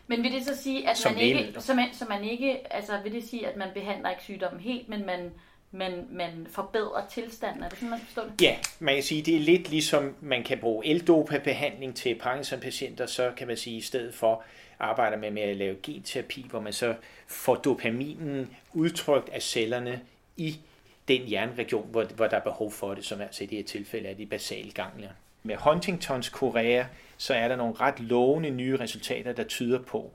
men 0.06 0.22
vil 0.22 0.32
det 0.32 0.44
så 0.44 0.62
sige, 0.62 0.88
at 0.88 1.02
man 1.04 1.18
ikke, 1.18 1.60
så 1.60 1.74
man, 1.74 1.88
så 1.92 2.04
man 2.08 2.24
ikke, 2.24 2.72
altså 2.72 3.00
vil 3.02 3.12
det 3.12 3.24
sige, 3.24 3.48
at 3.48 3.56
man 3.56 3.68
behandler 3.74 4.10
ikke 4.10 4.22
sygdommen 4.22 4.60
helt, 4.60 4.88
men 4.88 5.06
man 5.06 5.30
man, 5.70 6.06
man 6.10 6.46
forbedrer 6.50 7.06
tilstanden. 7.10 7.62
Er 7.62 7.68
det 7.68 7.78
sådan, 7.78 7.90
man 7.90 8.00
forstår 8.00 8.22
det? 8.22 8.42
Ja, 8.42 8.56
man 8.78 8.94
kan 8.94 9.02
sige, 9.02 9.22
det 9.22 9.36
er 9.36 9.40
lidt 9.40 9.70
ligesom 9.70 10.14
man 10.20 10.44
kan 10.44 10.58
bruge 10.58 10.94
L-dopa-behandling 10.94 11.96
til 11.96 12.14
Parkinson-patienter, 12.14 13.06
så 13.06 13.32
kan 13.36 13.46
man 13.46 13.56
sige, 13.56 13.76
i 13.76 13.80
stedet 13.80 14.14
for 14.14 14.44
arbejder 14.78 15.16
man 15.16 15.32
med 15.32 15.42
at 15.42 15.56
lave 15.56 15.76
genterapi, 15.82 16.46
hvor 16.50 16.60
man 16.60 16.72
så 16.72 16.94
får 17.26 17.54
dopaminen 17.54 18.56
udtrykt 18.72 19.28
af 19.28 19.42
cellerne 19.42 20.00
i 20.36 20.58
den 21.08 21.22
hjerneregion, 21.22 21.88
hvor, 21.90 22.04
hvor 22.04 22.26
der 22.26 22.36
er 22.36 22.40
behov 22.40 22.72
for 22.72 22.94
det, 22.94 23.04
som 23.04 23.20
altså 23.20 23.44
i 23.44 23.46
det 23.46 23.58
her 23.58 23.64
tilfælde 23.64 24.08
er 24.08 24.14
de 24.14 24.26
basale 24.26 24.72
ganglier. 24.72 25.10
Med 25.42 25.56
Huntingtons 25.56 26.28
korea, 26.28 26.84
så 27.16 27.34
er 27.34 27.48
der 27.48 27.56
nogle 27.56 27.74
ret 27.74 28.00
lovende 28.00 28.50
nye 28.50 28.76
resultater, 28.76 29.32
der 29.32 29.44
tyder 29.44 29.82
på, 29.82 30.12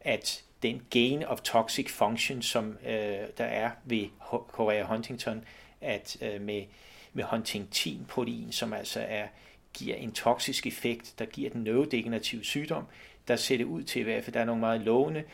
at 0.00 0.42
den 0.62 0.82
gain 0.90 1.24
of 1.24 1.40
toxic 1.40 1.90
function, 1.90 2.42
som 2.42 2.78
øh, 2.86 3.18
der 3.38 3.44
er 3.44 3.70
ved 3.84 4.06
korea 4.48 4.82
Huntington, 4.82 5.44
at 5.80 6.16
øh, 6.22 6.40
med, 6.40 6.64
med 7.12 7.24
huntingtin-protein, 7.24 8.52
som 8.52 8.72
altså 8.72 9.00
er, 9.00 9.26
giver 9.74 9.96
en 9.96 10.12
toksisk 10.12 10.66
effekt, 10.66 11.14
der 11.18 11.24
giver 11.24 11.50
den 11.50 11.64
neurodegenerative 11.64 12.44
sygdom, 12.44 12.84
der 13.28 13.36
ser 13.36 13.56
det 13.56 13.64
ud 13.64 13.82
til 13.82 14.00
i 14.00 14.02
hvert 14.02 14.24
fald, 14.24 14.34
der 14.34 14.40
er 14.40 14.44
nogle 14.44 14.60
meget 14.60 14.80
lovende 14.80 15.24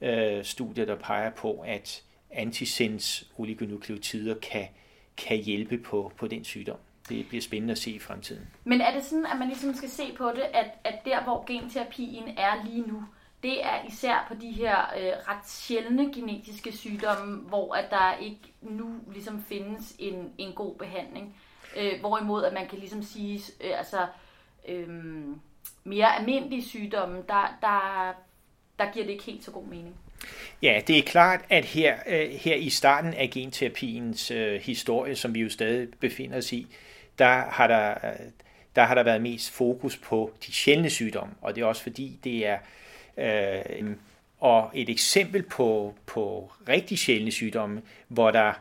øh, 0.00 0.44
studier, 0.44 0.84
der 0.84 0.96
peger 0.96 1.30
på, 1.30 1.64
at 1.66 2.02
antisens 2.30 3.28
oligonukleotider 3.38 4.34
kan, 4.34 4.68
kan 5.16 5.38
hjælpe 5.38 5.78
på, 5.78 6.12
på 6.16 6.26
den 6.26 6.44
sygdom. 6.44 6.78
Det 7.08 7.28
bliver 7.28 7.42
spændende 7.42 7.72
at 7.72 7.78
se 7.78 7.90
i 7.90 7.98
fremtiden. 7.98 8.46
Men 8.64 8.80
er 8.80 8.94
det 8.94 9.04
sådan, 9.04 9.26
at 9.26 9.38
man 9.38 9.48
ligesom 9.48 9.74
skal 9.74 9.88
se 9.88 10.12
på 10.16 10.30
det, 10.30 10.42
at, 10.54 10.70
at 10.84 11.04
der, 11.04 11.22
hvor 11.22 11.44
genterapien 11.46 12.28
er 12.38 12.64
lige 12.64 12.82
nu, 12.82 13.04
det 13.42 13.64
er 13.64 13.84
især 13.88 14.24
på 14.28 14.34
de 14.34 14.50
her 14.50 14.76
øh, 14.76 15.12
ret 15.28 15.48
sjældne 15.48 16.14
genetiske 16.14 16.72
sygdomme, 16.76 17.36
hvor 17.36 17.74
at 17.74 17.90
der 17.90 18.16
ikke 18.16 18.40
nu 18.62 18.90
ligesom 19.12 19.44
findes 19.44 19.96
en, 19.98 20.32
en 20.38 20.52
god 20.52 20.74
behandling. 20.74 21.36
Øh, 21.76 22.00
hvorimod 22.00 22.44
at 22.44 22.52
man 22.52 22.68
kan 22.68 22.78
ligesom 22.78 23.02
sige, 23.02 23.40
øh, 23.60 23.78
altså 23.78 24.06
øh, 24.68 24.88
mere 25.84 26.16
almindelige 26.18 26.64
sygdomme, 26.64 27.16
der, 27.28 27.58
der, 27.60 28.12
der 28.78 28.92
giver 28.92 29.04
det 29.04 29.12
ikke 29.12 29.24
helt 29.24 29.44
så 29.44 29.50
god 29.50 29.64
mening. 29.64 29.96
Ja, 30.62 30.80
det 30.86 30.98
er 30.98 31.02
klart, 31.02 31.40
at 31.48 31.64
her, 31.64 31.96
øh, 32.06 32.30
her 32.30 32.54
i 32.54 32.70
starten 32.70 33.14
af 33.14 33.30
genterapiens 33.30 34.30
øh, 34.30 34.60
historie, 34.60 35.16
som 35.16 35.34
vi 35.34 35.40
jo 35.40 35.50
stadig 35.50 35.88
befinder 36.00 36.38
os 36.38 36.52
i, 36.52 36.66
der 37.18 37.44
har 37.50 37.66
der, 37.66 37.90
øh, 37.90 38.26
der 38.76 38.82
har 38.82 38.94
der 38.94 39.02
været 39.02 39.22
mest 39.22 39.50
fokus 39.50 39.96
på 39.96 40.32
de 40.46 40.52
sjældne 40.52 40.90
sygdomme, 40.90 41.34
og 41.40 41.54
det 41.54 41.62
er 41.62 41.66
også 41.66 41.82
fordi, 41.82 42.18
det 42.24 42.46
er 42.46 42.58
øh, 43.18 43.94
og 44.40 44.70
et 44.74 44.88
eksempel 44.88 45.42
på, 45.42 45.94
på 46.06 46.52
rigtig 46.68 46.98
sjældne 46.98 47.30
sygdomme, 47.30 47.82
hvor 48.08 48.30
der, 48.30 48.52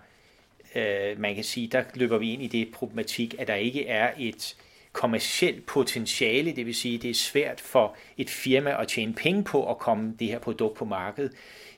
øh, 0.75 1.19
man 1.19 1.35
kan 1.35 1.43
sige, 1.43 1.67
der 1.67 1.83
løber 1.93 2.17
vi 2.17 2.33
ind 2.33 2.43
i 2.43 2.47
det 2.47 2.71
problematik, 2.71 3.35
at 3.39 3.47
der 3.47 3.55
ikke 3.55 3.87
er 3.87 4.11
et 4.17 4.55
kommersielt 4.93 5.65
potentiale, 5.65 6.55
det 6.55 6.65
vil 6.65 6.75
sige, 6.75 6.97
det 6.97 7.09
er 7.09 7.13
svært 7.13 7.61
for 7.61 7.95
et 8.17 8.29
firma 8.29 8.81
at 8.81 8.87
tjene 8.87 9.13
penge 9.13 9.43
på 9.43 9.69
at 9.71 9.77
komme 9.77 10.15
det 10.19 10.27
her 10.27 10.39
produkt 10.39 10.77
på 10.77 10.85
markedet. 10.85 11.31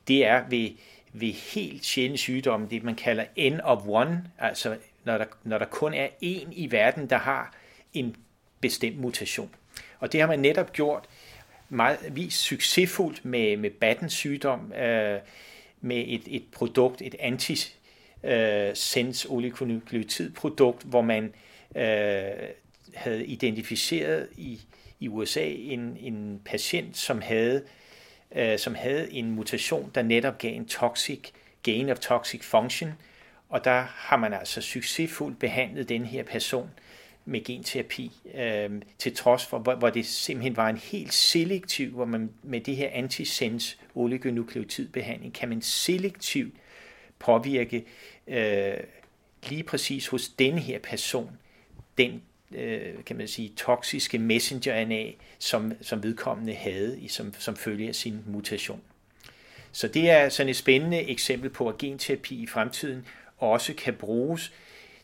Det 0.07 0.25
er 0.25 0.43
ved, 0.49 0.69
ved 1.13 1.33
helt 1.33 1.85
sjældne 1.85 2.17
sygdomme, 2.17 2.67
det 2.69 2.83
man 2.83 2.95
kalder 2.95 3.25
N 3.49 3.59
of 3.63 3.81
one, 3.87 4.23
altså 4.39 4.77
når 5.03 5.17
der, 5.17 5.25
når 5.43 5.57
der 5.57 5.65
kun 5.65 5.93
er 5.93 6.07
én 6.07 6.47
i 6.51 6.67
verden, 6.71 7.09
der 7.09 7.17
har 7.17 7.53
en 7.93 8.15
bestemt 8.61 8.99
mutation. 8.99 9.55
Og 9.99 10.11
det 10.11 10.19
har 10.19 10.27
man 10.27 10.39
netop 10.39 10.73
gjort 10.73 11.05
meget 11.69 11.97
vist 12.11 12.39
succesfuldt 12.39 13.25
med, 13.25 13.57
med 13.57 13.69
Battens 13.69 14.13
sygdom, 14.13 14.73
øh, 14.73 15.19
med 15.81 16.03
et, 16.07 16.23
et 16.27 16.43
produkt, 16.51 17.01
et 17.01 17.15
antisens 17.19 17.75
oligonukleotidprodukt, 19.29 20.83
hvor 20.83 21.01
man 21.01 21.33
øh, 21.75 22.49
havde 22.93 23.25
identificeret 23.25 24.27
i, 24.38 24.62
i 25.00 25.07
USA 25.07 25.45
en, 25.45 25.98
en 26.00 26.41
patient, 26.45 26.98
som 26.98 27.21
havde, 27.21 27.63
øh, 28.36 28.60
som 28.60 28.75
havde 28.75 29.12
en 29.13 29.31
mutation, 29.31 29.91
der 29.95 30.01
netop 30.01 30.38
gav 30.38 30.55
en 30.55 30.65
toxic, 30.65 31.29
gain 31.63 31.89
of 31.89 32.00
toxic 32.00 32.44
function, 32.44 32.94
og 33.50 33.63
der 33.63 33.81
har 33.81 34.18
man 34.18 34.33
altså 34.33 34.61
succesfuldt 34.61 35.39
behandlet 35.39 35.89
den 35.89 36.05
her 36.05 36.24
person 36.24 36.70
med 37.25 37.44
genterapi, 37.44 38.11
øh, 38.33 38.70
til 38.98 39.15
trods 39.15 39.46
for, 39.46 39.59
hvor, 39.59 39.75
hvor 39.75 39.89
det 39.89 40.05
simpelthen 40.05 40.57
var 40.57 40.70
en 40.70 40.77
helt 40.77 41.13
selektiv, 41.13 41.89
hvor 41.89 42.05
man 42.05 42.29
med 42.44 42.61
det 42.61 42.75
her 42.75 42.89
antisens 42.92 43.79
oligonukleotidbehandling, 43.96 45.33
kan 45.33 45.50
man 45.50 45.61
selektivt 45.61 46.55
påvirke 47.20 47.85
øh, 48.27 48.77
lige 49.50 49.63
præcis 49.63 50.07
hos 50.07 50.29
denne 50.29 50.59
her 50.59 50.79
person, 50.79 51.37
den 51.98 52.22
øh, 52.55 53.03
kan 53.05 53.18
man 53.18 53.27
sige, 53.27 53.50
toksiske 53.57 54.18
messenger-RNA, 54.18 55.11
som, 55.40 55.74
som 55.81 56.03
vedkommende 56.03 56.53
havde 56.53 57.00
i, 57.00 57.07
som, 57.07 57.33
som 57.40 57.55
følge 57.55 57.87
af 57.87 57.96
sin 57.96 58.24
mutation. 58.27 58.81
Så 59.72 59.87
det 59.87 60.09
er 60.09 60.29
sådan 60.29 60.50
et 60.50 60.55
spændende 60.55 61.01
eksempel 61.09 61.50
på, 61.50 61.70
at 61.70 61.77
genterapi 61.77 62.35
i 62.35 62.48
fremtiden 62.48 63.07
også 63.37 63.74
kan 63.74 63.94
bruges, 63.94 64.53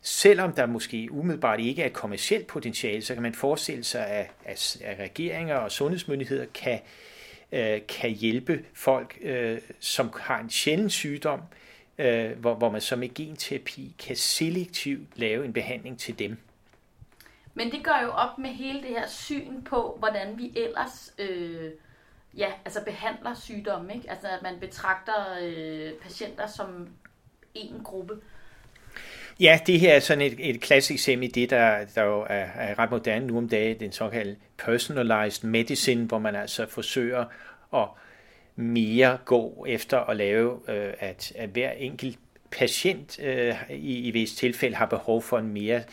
selvom 0.01 0.53
der 0.53 0.65
måske 0.65 1.07
umiddelbart 1.11 1.59
ikke 1.59 1.81
er 1.81 1.85
et 1.85 1.93
kommersielt 1.93 2.47
potentiale, 2.47 3.01
så 3.01 3.13
kan 3.13 3.23
man 3.23 3.33
forestille 3.33 3.83
sig, 3.83 4.07
at, 4.07 4.31
at, 4.45 4.77
at 4.83 4.99
regeringer 4.99 5.55
og 5.55 5.71
sundhedsmyndigheder 5.71 6.45
kan, 6.53 6.79
øh, 7.51 7.81
kan 7.87 8.09
hjælpe 8.09 8.63
folk, 8.73 9.17
øh, 9.21 9.59
som 9.79 10.13
har 10.19 10.39
en 10.39 10.49
sjælden 10.49 10.89
sygdom, 10.89 11.41
øh, 11.97 12.31
hvor, 12.31 12.55
hvor 12.55 12.71
man 12.71 12.81
så 12.81 12.95
med 12.95 13.13
genterapi 13.13 13.95
kan 13.99 14.15
selektivt 14.15 15.07
lave 15.15 15.45
en 15.45 15.53
behandling 15.53 15.99
til 15.99 16.19
dem. 16.19 16.37
Men 17.57 17.71
det 17.71 17.83
gør 17.83 18.01
jo 18.03 18.09
op 18.11 18.37
med 18.37 18.49
hele 18.49 18.81
det 18.81 18.89
her 18.89 19.07
syn 19.07 19.61
på, 19.61 19.95
hvordan 19.99 20.37
vi 20.37 20.53
ellers 20.55 21.13
øh, 21.19 21.71
ja, 22.37 22.47
altså 22.65 22.83
behandler 22.85 23.33
sygdomme. 23.33 23.95
Ikke? 23.95 24.09
Altså 24.09 24.27
at 24.27 24.41
man 24.43 24.59
betragter 24.59 25.13
øh, 25.41 25.91
patienter 25.93 26.47
som 26.47 26.87
en 27.53 27.81
gruppe. 27.83 28.13
Ja, 29.39 29.59
det 29.67 29.79
her 29.79 29.93
er 29.93 29.99
sådan 29.99 30.21
et, 30.21 30.49
et 30.49 30.61
klassisk 30.61 30.91
eksempel 30.91 31.27
i 31.27 31.31
det, 31.31 31.49
der, 31.49 31.85
der 31.95 32.03
jo 32.03 32.21
er, 32.21 32.45
er 32.55 32.79
ret 32.79 32.91
moderne 32.91 33.27
nu 33.27 33.37
om 33.37 33.49
dagen, 33.49 33.79
den 33.79 33.91
såkaldte 33.91 34.41
personalized 34.57 35.49
medicine, 35.49 36.05
hvor 36.05 36.19
man 36.19 36.35
altså 36.35 36.65
forsøger 36.69 37.25
at 37.73 37.87
mere 38.55 39.17
gå 39.25 39.65
efter 39.69 39.99
at 39.99 40.17
lave, 40.17 40.59
øh, 40.67 40.93
at, 40.99 41.31
at 41.35 41.49
hver 41.49 41.71
enkelt 41.71 42.19
patient 42.51 43.19
øh, 43.19 43.55
i, 43.69 44.07
i 44.07 44.11
vis 44.11 44.35
tilfælde 44.35 44.75
har 44.75 44.85
behov 44.85 45.21
for 45.21 45.37
en 45.37 45.53
mere 45.53 45.83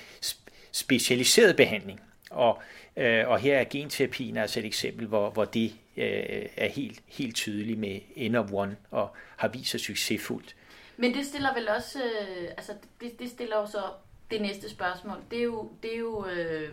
specialiseret 0.74 1.56
behandling. 1.56 2.00
Og, 2.30 2.62
øh, 2.96 3.28
og 3.28 3.38
her 3.38 3.58
er 3.58 3.64
genterapien 3.70 4.36
altså 4.36 4.60
et 4.60 4.66
eksempel, 4.66 5.06
hvor, 5.06 5.30
hvor 5.30 5.44
det 5.44 5.74
øh, 5.96 6.46
er 6.56 6.68
helt, 6.68 7.02
helt 7.06 7.36
tydeligt 7.36 7.78
med 7.78 8.00
N 8.30 8.34
of 8.34 8.52
One 8.52 8.76
og 8.90 9.14
har 9.36 9.48
vist 9.48 9.70
sig 9.70 9.80
succesfuldt. 9.80 10.56
Men 10.96 11.14
det 11.14 11.26
stiller 11.26 11.54
vel 11.54 11.68
også, 11.68 11.98
øh, 11.98 12.48
altså 12.56 12.72
det, 13.00 13.18
det 13.18 13.30
stiller 13.30 13.56
jo 13.56 13.66
så 13.66 13.82
det 14.30 14.40
næste 14.40 14.70
spørgsmål. 14.70 15.16
Det 15.30 15.38
er 15.38 15.42
jo, 15.42 15.70
det 15.82 15.94
er 15.94 15.98
jo 15.98 16.26
øh, 16.26 16.72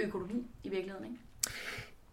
økonomi 0.00 0.46
i 0.64 0.68
virkeligheden, 0.68 1.04
ikke? 1.04 1.18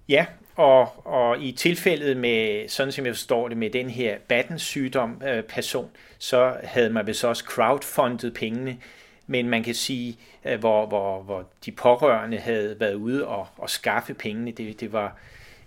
Ja, 0.09 0.25
og, 0.55 1.05
og 1.07 1.41
i 1.41 1.51
tilfældet 1.51 2.17
med, 2.17 2.67
sådan 2.67 2.91
som 2.91 3.05
jeg 3.05 3.13
forstår 3.13 3.47
det, 3.47 3.57
med 3.57 3.69
den 3.69 3.89
her 3.89 4.17
Battens 4.27 4.61
sygdom 4.61 5.21
øh, 5.27 5.43
person, 5.43 5.89
så 6.17 6.57
havde 6.63 6.89
man 6.89 7.07
vist 7.07 7.23
også 7.23 7.43
crowdfundet 7.43 8.33
pengene, 8.33 8.77
men 9.29 9.49
man 9.49 9.63
kan 9.63 9.75
sige, 9.75 10.17
øh, 10.45 10.59
hvor, 10.59 10.85
hvor, 10.85 11.21
hvor 11.21 11.45
de 11.65 11.71
pårørende 11.71 12.37
havde 12.37 12.79
været 12.79 12.93
ude 12.93 13.27
og, 13.27 13.47
og 13.57 13.69
skaffe 13.69 14.13
pengene, 14.13 14.51
det, 14.51 14.79
det 14.79 14.93
var, 14.93 15.17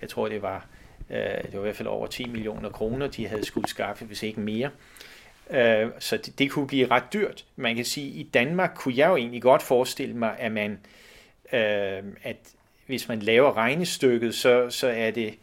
jeg 0.01 0.09
tror 0.09 0.29
det 0.29 0.43
var, 0.43 0.67
øh, 1.11 1.17
det 1.17 1.53
var 1.53 1.59
i 1.59 1.63
hvert 1.63 1.77
fald 1.77 1.89
over 1.89 2.07
10 2.07 2.27
millioner 2.29 2.71
kroner, 2.71 3.07
de 3.07 3.27
havde 3.27 3.45
skulle 3.45 3.69
skaffe, 3.69 4.05
hvis 4.05 4.23
ikke 4.23 4.41
mere. 4.41 4.71
Øh, 5.51 5.89
så 5.99 6.17
det, 6.17 6.39
det 6.39 6.51
kunne 6.51 6.67
blive 6.67 6.91
ret 6.91 7.13
dyrt. 7.13 7.45
Man 7.57 7.77
kan 7.77 7.85
sige, 7.85 8.09
at 8.09 8.17
i 8.17 8.31
Danmark 8.35 8.73
kunne 8.75 8.95
jeg 8.97 9.09
jo 9.09 9.17
egentlig 9.17 9.43
godt 9.43 9.63
forestille 9.63 10.17
mig, 10.17 10.37
at 10.39 10.53
man, 10.53 10.71
øh, 11.53 12.03
at 12.23 12.37
hvis 12.87 13.09
man 13.09 13.19
laver 13.19 13.57
regnestykket, 13.57 14.35
så, 14.35 14.71
så 14.71 14.89
er 14.89 15.11
det, 15.11 15.35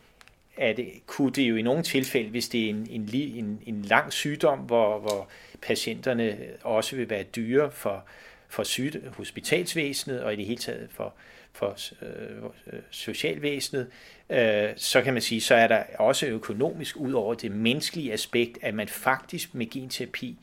at 0.60 0.78
det, 0.78 0.91
kunne 1.08 1.32
det 1.32 1.43
jo 1.43 1.56
i 1.56 1.62
nogle 1.62 1.84
tilfælde, 1.84 2.30
hvis 2.30 2.50
det 2.50 2.65
er 2.65 2.69
en, 2.69 2.88
en, 2.89 3.10
en, 3.13 3.62
en 3.65 3.82
lang 3.82 4.13
sygdom, 4.13 4.60
hvor, 4.60 5.00
hvor 5.00 5.30
patienterne 5.62 6.38
også 6.63 6.95
vil 6.95 7.10
være 7.10 7.24
dyre 7.24 7.72
for, 7.72 8.06
for 8.48 8.63
syge, 8.63 9.02
hospitalsvæsenet 9.17 10.24
og 10.24 10.34
i 10.34 10.36
det 10.36 10.45
hele 10.45 10.60
taget 10.60 10.89
for, 10.91 11.13
for 11.52 11.78
øh, 12.02 12.80
socialvæsenet, 12.89 13.88
øh, 14.30 14.69
så 14.76 15.02
kan 15.02 15.13
man 15.13 15.22
sige, 15.22 15.41
så 15.41 15.56
er 15.56 15.67
der 15.67 15.84
også 16.00 16.26
økonomisk 16.26 16.98
ud 16.98 17.13
over 17.13 17.34
det 17.34 17.52
menneskelige 17.52 18.13
aspekt, 18.13 18.58
at 18.62 18.74
man 18.74 18.88
faktisk 18.88 19.56
med 19.56 19.69
genterapi, 19.69 20.38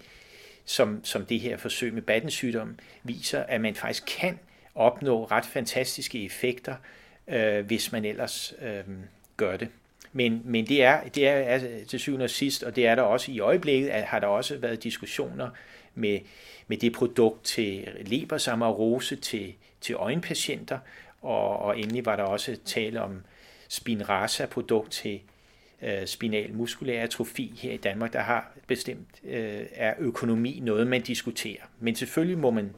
som, 0.65 1.05
som 1.05 1.27
det 1.27 1.41
her 1.41 1.57
forsøg 1.57 1.95
med 1.95 2.03
battensygdom 2.03 2.79
viser, 3.03 3.43
at 3.43 3.61
man 3.61 3.75
faktisk 3.75 4.05
kan 4.19 4.39
opnå 4.75 5.25
ret 5.25 5.45
fantastiske 5.45 6.25
effekter, 6.25 6.75
øh, 7.29 7.67
hvis 7.67 7.93
man 7.93 8.05
ellers 8.05 8.55
øh, 8.63 8.85
gør 9.37 9.57
det. 9.57 9.69
Men, 10.13 10.43
men 10.45 10.67
det 10.67 10.83
er, 10.83 11.01
det 11.09 11.29
er 11.29 11.33
altså, 11.33 11.69
til 11.89 11.99
syvende 11.99 12.25
og 12.25 12.31
sidst, 12.31 12.63
og 12.63 12.77
det 12.77 12.87
er 12.87 12.95
der 12.95 13.03
også 13.03 13.33
i 13.33 13.41
øjeblikket, 13.41 13.89
at 13.89 14.03
har 14.03 14.19
der 14.19 14.27
også 14.27 14.57
været 14.57 14.83
diskussioner 14.83 15.51
med, 15.95 16.19
med 16.67 16.77
det 16.77 16.93
produkt 16.93 17.45
til 17.45 17.89
lebersamarose 18.01 19.17
til, 19.17 19.55
til 19.81 19.95
øjenpatienter, 19.95 20.79
og, 21.23 21.59
og 21.59 21.79
endelig 21.79 22.07
var 22.07 22.17
der 22.17 22.23
også 22.23 22.57
tale 22.65 23.03
om 23.03 23.23
Spinraza-produkt 23.69 24.93
til 24.93 25.21
øh, 25.83 26.07
spinal 26.07 26.55
muskulær 26.55 27.03
atrofi 27.03 27.53
her 27.57 27.73
i 27.73 27.77
Danmark, 27.77 28.13
der 28.13 28.21
har 28.21 28.53
bestemt 28.67 29.09
øh, 29.25 29.63
er 29.73 29.95
økonomi 29.99 30.61
noget, 30.63 30.87
man 30.87 31.03
diskuterer. 31.03 31.63
Men 31.81 31.95
selvfølgelig 31.95 32.39
må 32.39 32.51
man 32.51 32.75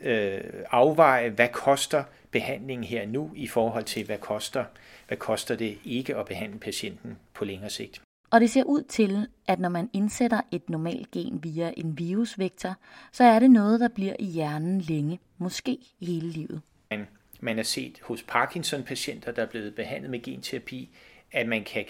øh, 0.00 0.40
afveje, 0.70 1.28
hvad 1.28 1.48
koster 1.48 2.04
behandlingen 2.30 2.84
her 2.84 3.06
nu 3.06 3.30
i 3.34 3.46
forhold 3.46 3.84
til, 3.84 4.04
hvad 4.06 4.18
koster, 4.18 4.64
hvad 5.06 5.16
koster 5.16 5.56
det 5.56 5.78
ikke 5.84 6.16
at 6.16 6.26
behandle 6.26 6.58
patienten 6.58 7.18
på 7.34 7.44
længere 7.44 7.70
sigt. 7.70 8.02
Og 8.30 8.40
det 8.40 8.50
ser 8.50 8.64
ud 8.64 8.82
til, 8.82 9.26
at 9.46 9.58
når 9.58 9.68
man 9.68 9.90
indsætter 9.92 10.40
et 10.50 10.70
normalt 10.70 11.10
gen 11.10 11.44
via 11.44 11.72
en 11.76 11.98
virusvektor, 11.98 12.74
så 13.12 13.24
er 13.24 13.38
det 13.38 13.50
noget, 13.50 13.80
der 13.80 13.88
bliver 13.88 14.14
i 14.18 14.24
hjernen 14.24 14.80
længe, 14.80 15.20
måske 15.38 15.78
hele 16.00 16.30
livet. 16.30 16.62
Man, 16.90 17.06
man 17.40 17.56
har 17.56 17.64
set 17.64 18.00
hos 18.02 18.22
Parkinson-patienter, 18.22 19.32
der 19.32 19.42
er 19.42 19.46
blevet 19.46 19.74
behandlet 19.74 20.10
med 20.10 20.22
genterapi, 20.22 20.90
at 21.32 21.48
man 21.48 21.64
kan, 21.64 21.84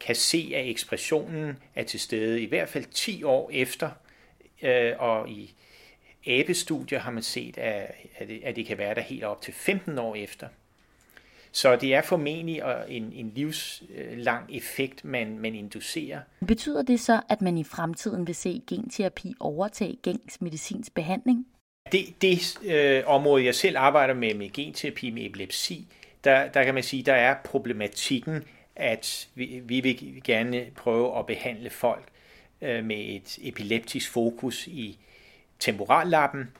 kan 0.00 0.14
se, 0.14 0.52
at 0.54 0.68
ekspressionen 0.68 1.58
er 1.74 1.82
til 1.82 2.00
stede 2.00 2.42
i 2.42 2.46
hvert 2.46 2.68
fald 2.68 2.84
10 2.84 3.22
år 3.22 3.50
efter, 3.52 3.90
øh, 4.62 4.92
og 4.98 5.30
i 5.30 5.54
abestudier 6.26 6.98
har 6.98 7.10
man 7.10 7.22
set, 7.22 7.58
at, 7.58 7.94
at 8.42 8.56
det 8.56 8.66
kan 8.66 8.78
være 8.78 8.94
der 8.94 9.00
helt 9.00 9.24
op 9.24 9.42
til 9.42 9.54
15 9.54 9.98
år 9.98 10.14
efter. 10.14 10.48
Så 11.52 11.76
det 11.76 11.94
er 11.94 12.02
formentlig 12.02 12.62
en, 12.88 13.12
en 13.12 13.32
livslang 13.34 14.56
effekt, 14.56 15.04
man, 15.04 15.38
man 15.38 15.54
inducerer. 15.54 16.20
Betyder 16.46 16.82
det 16.82 17.00
så, 17.00 17.20
at 17.28 17.42
man 17.42 17.58
i 17.58 17.64
fremtiden 17.64 18.26
vil 18.26 18.34
se 18.34 18.62
genterapi 18.66 19.34
overtage 19.40 19.96
gængs 20.02 20.40
medicinsk 20.40 20.94
behandling? 20.94 21.46
Det, 21.92 22.22
det 22.22 22.58
øh, 22.64 23.02
område, 23.06 23.44
jeg 23.44 23.54
selv 23.54 23.78
arbejder 23.78 24.14
med, 24.14 24.34
med 24.34 24.52
genterapi 24.52 25.10
med 25.10 25.26
epilepsi, 25.26 25.86
der, 26.24 26.48
der 26.48 26.64
kan 26.64 26.74
man 26.74 26.82
sige, 26.82 27.02
der 27.02 27.14
er 27.14 27.34
problematikken, 27.44 28.44
at 28.76 29.28
vi, 29.34 29.62
vi 29.64 29.80
vil 29.80 30.20
gerne 30.24 30.66
prøve 30.76 31.18
at 31.18 31.26
behandle 31.26 31.70
folk 31.70 32.08
øh, 32.62 32.84
med 32.84 32.96
et 32.98 33.38
epileptisk 33.42 34.10
fokus 34.10 34.66
i 34.66 34.98
temporallappen, 35.58 36.50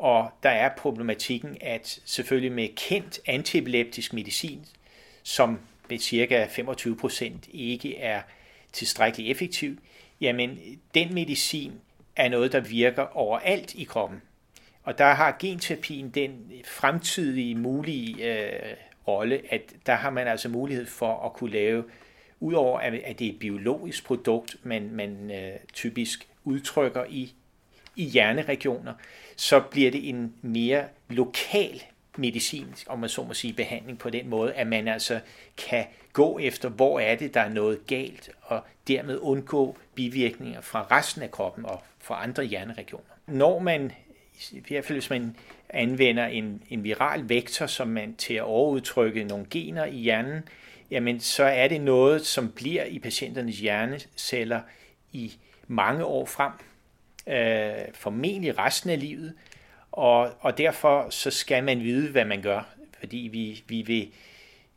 og 0.00 0.30
der 0.42 0.50
er 0.50 0.68
problematikken, 0.76 1.56
at 1.60 2.00
selvfølgelig 2.04 2.52
med 2.52 2.68
kendt 2.76 3.20
antiepileptisk 3.26 4.12
medicin, 4.12 4.66
som 5.22 5.58
ved 5.88 5.98
cirka 5.98 6.44
25% 6.46 7.32
ikke 7.52 7.98
er 7.98 8.22
tilstrækkeligt 8.72 9.30
effektiv, 9.30 9.78
jamen 10.20 10.58
den 10.94 11.14
medicin 11.14 11.72
er 12.16 12.28
noget, 12.28 12.52
der 12.52 12.60
virker 12.60 13.16
overalt 13.16 13.74
i 13.74 13.84
kroppen. 13.84 14.22
Og 14.82 14.98
der 14.98 15.12
har 15.12 15.36
genterapien 15.40 16.10
den 16.10 16.52
fremtidige 16.64 17.54
mulige 17.54 18.34
øh, 18.34 18.76
rolle, 19.08 19.40
at 19.50 19.62
der 19.86 19.94
har 19.94 20.10
man 20.10 20.28
altså 20.28 20.48
mulighed 20.48 20.86
for 20.86 21.26
at 21.26 21.32
kunne 21.32 21.50
lave, 21.50 21.84
udover 22.40 22.78
at, 22.78 22.94
at 22.94 23.18
det 23.18 23.26
er 23.26 23.32
et 23.32 23.38
biologisk 23.38 24.04
produkt, 24.04 24.56
man, 24.62 24.90
man 24.90 25.30
øh, 25.30 25.52
typisk 25.72 26.28
udtrykker 26.44 27.04
i, 27.08 27.34
i 28.00 28.04
hjerneregioner, 28.04 28.92
så 29.36 29.60
bliver 29.60 29.90
det 29.90 30.08
en 30.08 30.34
mere 30.42 30.84
lokal 31.08 31.82
medicinsk, 32.16 32.86
om 32.88 32.98
man 32.98 33.08
så 33.08 33.22
må 33.22 33.34
sige, 33.34 33.52
behandling 33.52 33.98
på 33.98 34.10
den 34.10 34.28
måde, 34.28 34.52
at 34.52 34.66
man 34.66 34.88
altså 34.88 35.20
kan 35.68 35.84
gå 36.12 36.38
efter, 36.38 36.68
hvor 36.68 37.00
er 37.00 37.14
det, 37.14 37.34
der 37.34 37.40
er 37.40 37.48
noget 37.48 37.86
galt, 37.86 38.30
og 38.42 38.60
dermed 38.88 39.18
undgå 39.18 39.76
bivirkninger 39.94 40.60
fra 40.60 40.86
resten 40.90 41.22
af 41.22 41.30
kroppen 41.30 41.66
og 41.66 41.82
fra 41.98 42.22
andre 42.22 42.44
hjerneregioner. 42.44 43.04
Når 43.26 43.58
man, 43.58 43.92
i 44.52 44.62
hvert 44.68 44.84
fald 44.84 44.98
hvis 44.98 45.10
man 45.10 45.36
anvender 45.68 46.26
en, 46.26 46.62
en 46.70 46.84
viral 46.84 47.28
vektor, 47.28 47.66
som 47.66 47.88
man 47.88 48.14
til 48.14 48.34
at 48.34 48.42
overudtrykke 48.42 49.24
nogle 49.24 49.46
gener 49.50 49.84
i 49.84 49.96
hjernen, 49.96 50.42
jamen 50.90 51.20
så 51.20 51.44
er 51.44 51.68
det 51.68 51.80
noget, 51.80 52.26
som 52.26 52.52
bliver 52.52 52.84
i 52.84 52.98
patienternes 52.98 53.58
hjerneceller 53.58 54.60
i 55.12 55.32
mange 55.66 56.04
år 56.04 56.26
frem, 56.26 56.52
øh, 57.30 57.94
formentlig 57.94 58.58
resten 58.58 58.90
af 58.90 59.00
livet, 59.00 59.34
og, 59.92 60.32
og 60.40 60.58
derfor 60.58 61.10
så 61.10 61.30
skal 61.30 61.64
man 61.64 61.80
vide, 61.80 62.10
hvad 62.10 62.24
man 62.24 62.42
gør, 62.42 62.74
fordi 63.00 63.28
vi, 63.32 63.62
vi, 63.68 63.82
vil, 63.82 64.08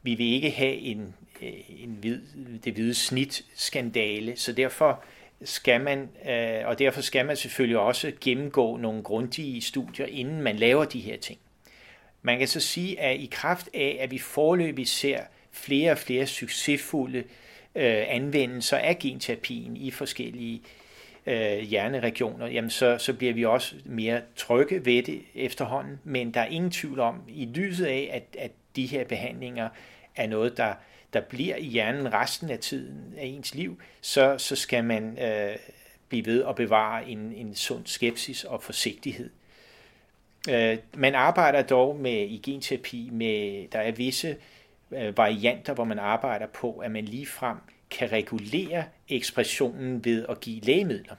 vi 0.04 0.16
vil 0.16 0.34
ikke 0.34 0.52
have 0.52 0.76
en, 0.76 1.16
øh, 1.42 1.54
en 1.84 1.98
hvid, 2.02 2.22
det 2.64 2.74
hvide 2.74 2.94
snit 2.94 3.46
skandale, 3.56 4.36
så 4.36 4.52
derfor 4.52 5.04
skal 5.44 5.82
man, 5.82 6.10
øh, 6.30 6.68
og 6.68 6.80
derfor 6.80 7.02
skal 7.02 7.26
man 7.26 7.38
selvfølgelig 7.38 7.80
også 7.80 8.12
gennemgå 8.22 8.78
nogle 8.78 9.04
grundige 9.04 9.62
studier, 9.62 10.06
inden 10.06 10.42
man 10.42 10.56
laver 10.56 10.86
de 10.86 11.00
her 11.00 11.18
ting. 11.18 11.40
Man 12.22 12.40
kan 12.40 12.48
så 12.48 12.60
sige, 12.60 13.00
at 13.00 13.20
i 13.20 13.30
kraft 13.32 13.70
af, 13.74 13.98
at 14.00 14.12
vi 14.12 14.18
forløbig 14.18 14.88
ser 14.88 15.20
flere 15.52 15.92
og 15.92 15.98
flere 15.98 16.28
succesfulde 16.28 17.24
øh, 17.76 18.04
anvendelser 18.08 18.78
af 18.78 19.00
genterapien 19.00 19.78
i 19.78 19.92
forskellige 19.92 20.56
øh, 20.56 20.83
Øh, 21.26 21.58
hjerneregioner, 21.58 22.48
jamen 22.48 22.70
så, 22.70 22.98
så 22.98 23.14
bliver 23.14 23.34
vi 23.34 23.46
også 23.46 23.76
mere 23.86 24.22
trygge 24.36 24.86
ved 24.86 25.04
det 25.04 25.22
efterhånden. 25.36 26.00
Men 26.04 26.34
der 26.34 26.42
er 26.42 26.46
ingen 26.46 26.72
tvivl 26.72 27.00
om, 27.00 27.22
i 27.28 27.46
lyset 27.46 27.86
af, 27.86 28.10
at, 28.14 28.42
at 28.42 28.52
de 28.76 28.86
her 28.86 29.04
behandlinger 29.04 29.70
er 30.16 30.28
noget, 30.28 30.58
der 30.58 30.74
der 31.14 31.22
bliver 31.22 31.56
i 31.56 31.66
hjernen 31.66 32.14
resten 32.14 32.50
af 32.50 32.60
tiden 32.60 33.14
af 33.18 33.26
ens 33.26 33.56
liv, 33.56 33.82
så, 34.02 34.38
så 34.38 34.56
skal 34.56 34.84
man 34.84 35.20
øh, 35.24 35.56
blive 36.10 36.26
ved 36.26 36.46
at 36.46 36.56
bevare 36.56 37.10
en, 37.10 37.34
en 37.34 37.56
sund 37.56 37.86
skepsis 37.86 38.44
og 38.44 38.64
forsigtighed. 38.64 39.30
Øh, 40.50 40.78
man 40.96 41.16
arbejder 41.16 41.62
dog 41.62 41.96
med 41.96 42.28
i 42.28 42.42
genterapi 42.46 43.10
med, 43.12 43.68
der 43.68 43.80
er 43.80 43.92
visse 43.92 44.38
øh, 44.92 45.18
varianter, 45.18 45.74
hvor 45.74 45.84
man 45.84 46.00
arbejder 46.00 46.48
på, 46.48 46.78
at 46.78 46.92
man 46.92 47.06
lige 47.06 47.28
frem 47.28 47.58
kan 47.94 48.12
regulere 48.12 48.86
ekspressionen 49.10 50.06
ved 50.06 50.26
at 50.30 50.40
give 50.40 50.60
lægemidler. 50.62 51.16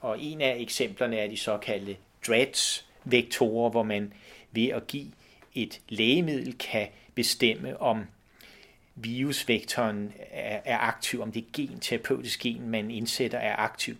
Og 0.00 0.20
en 0.20 0.40
af 0.40 0.56
eksemplerne 0.58 1.16
er 1.16 1.28
de 1.28 1.36
såkaldte 1.36 1.96
DREADS-vektorer, 2.26 3.70
hvor 3.70 3.82
man 3.82 4.12
ved 4.52 4.68
at 4.68 4.86
give 4.86 5.12
et 5.54 5.80
lægemiddel 5.88 6.58
kan 6.58 6.88
bestemme, 7.14 7.80
om 7.80 8.04
virusvektoren 8.94 10.12
er, 10.30 10.60
er 10.64 10.78
aktiv, 10.78 11.22
om 11.22 11.32
det 11.32 11.52
gen, 11.52 11.80
terapeutisk 11.80 12.40
gen, 12.40 12.68
man 12.68 12.90
indsætter, 12.90 13.38
er 13.38 13.56
aktiv. 13.56 13.96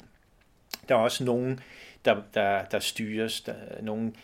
Der 0.88 0.94
er 0.94 0.98
også 0.98 1.24
nogen, 1.24 1.60
der, 2.04 2.22
der, 2.34 2.64
der 2.64 2.78
styres, 2.78 3.40
der 3.40 3.54
nogen 3.82 4.16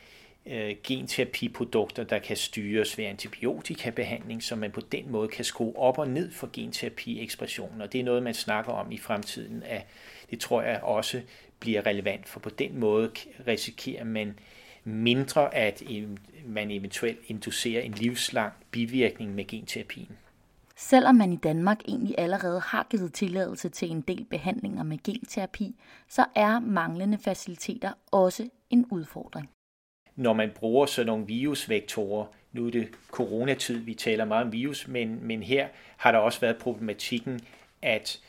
øh, 0.47 0.77
genterapiprodukter, 0.85 2.05
der 2.05 2.19
kan 2.19 2.37
styres 2.37 2.99
ved 2.99 3.05
antibiotikabehandling, 3.05 4.43
så 4.43 4.57
man 4.57 4.71
på 4.71 4.81
den 4.81 5.11
måde 5.11 5.29
kan 5.29 5.45
skrue 5.45 5.79
op 5.79 5.99
og 5.99 6.09
ned 6.09 6.33
for 6.33 6.51
genterapiekspressionen. 6.53 7.81
Og 7.81 7.93
det 7.93 8.01
er 8.01 8.05
noget, 8.05 8.23
man 8.23 8.35
snakker 8.35 8.73
om 8.73 8.93
i 8.93 8.99
fremtiden. 8.99 9.63
At 9.63 9.87
det 10.31 10.41
tror 10.41 10.63
jeg 10.63 10.81
også 10.83 11.23
bliver 11.61 11.87
relevant, 11.87 12.29
for 12.29 12.41
på 12.41 12.51
den 12.51 12.79
måde 12.79 13.11
risikerer 13.47 14.05
man 14.05 14.39
mindre, 14.85 15.55
at 15.55 15.83
man 16.47 16.71
eventuelt 16.71 17.19
inducerer 17.27 17.83
en 17.83 17.93
livslang 17.93 18.53
bivirkning 18.71 19.35
med 19.35 19.47
genterapien. 19.47 20.17
Selvom 20.77 21.15
man 21.15 21.33
i 21.33 21.37
Danmark 21.37 21.79
egentlig 21.89 22.15
allerede 22.19 22.61
har 22.61 22.87
givet 22.91 23.13
tilladelse 23.13 23.69
til 23.69 23.91
en 23.91 24.01
del 24.01 24.25
behandlinger 24.25 24.83
med 24.83 24.99
genterapi, 25.05 25.77
så 26.09 26.25
er 26.35 26.61
manglende 26.61 27.19
faciliteter 27.19 27.93
også 28.13 28.49
en 28.71 28.87
udfordring. 28.91 29.51
Når 30.17 30.33
man 30.33 30.51
bruger 30.55 30.87
sådan 30.87 31.07
nogle 31.07 31.27
virusvektorer, 31.27 32.27
nu 32.53 32.67
er 32.67 32.71
det 32.71 32.89
coronatid, 33.11 33.79
vi 33.79 33.95
taler 33.95 34.25
meget 34.25 34.45
om 34.45 34.53
virus, 34.53 34.89
men, 34.89 35.19
men 35.23 35.43
her 35.43 35.69
har 35.97 36.13
der 36.13 36.19
også 36.19 36.41
været 36.41 36.57
problematikken, 36.57 37.41
at 37.83 38.21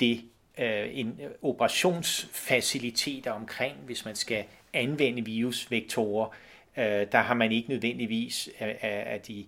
det 0.00 0.22
øh, 0.58 0.98
en 0.98 1.20
operationsfaciliteter 1.42 3.32
omkring, 3.32 3.76
hvis 3.76 4.04
man 4.04 4.16
skal 4.16 4.44
anvende 4.72 5.24
virusvektorer, 5.24 6.28
øh, 6.76 7.06
der 7.12 7.18
har 7.18 7.34
man 7.34 7.52
ikke 7.52 7.68
nødvendigvis 7.68 8.48
af, 8.58 8.78
af 9.06 9.20
de 9.20 9.44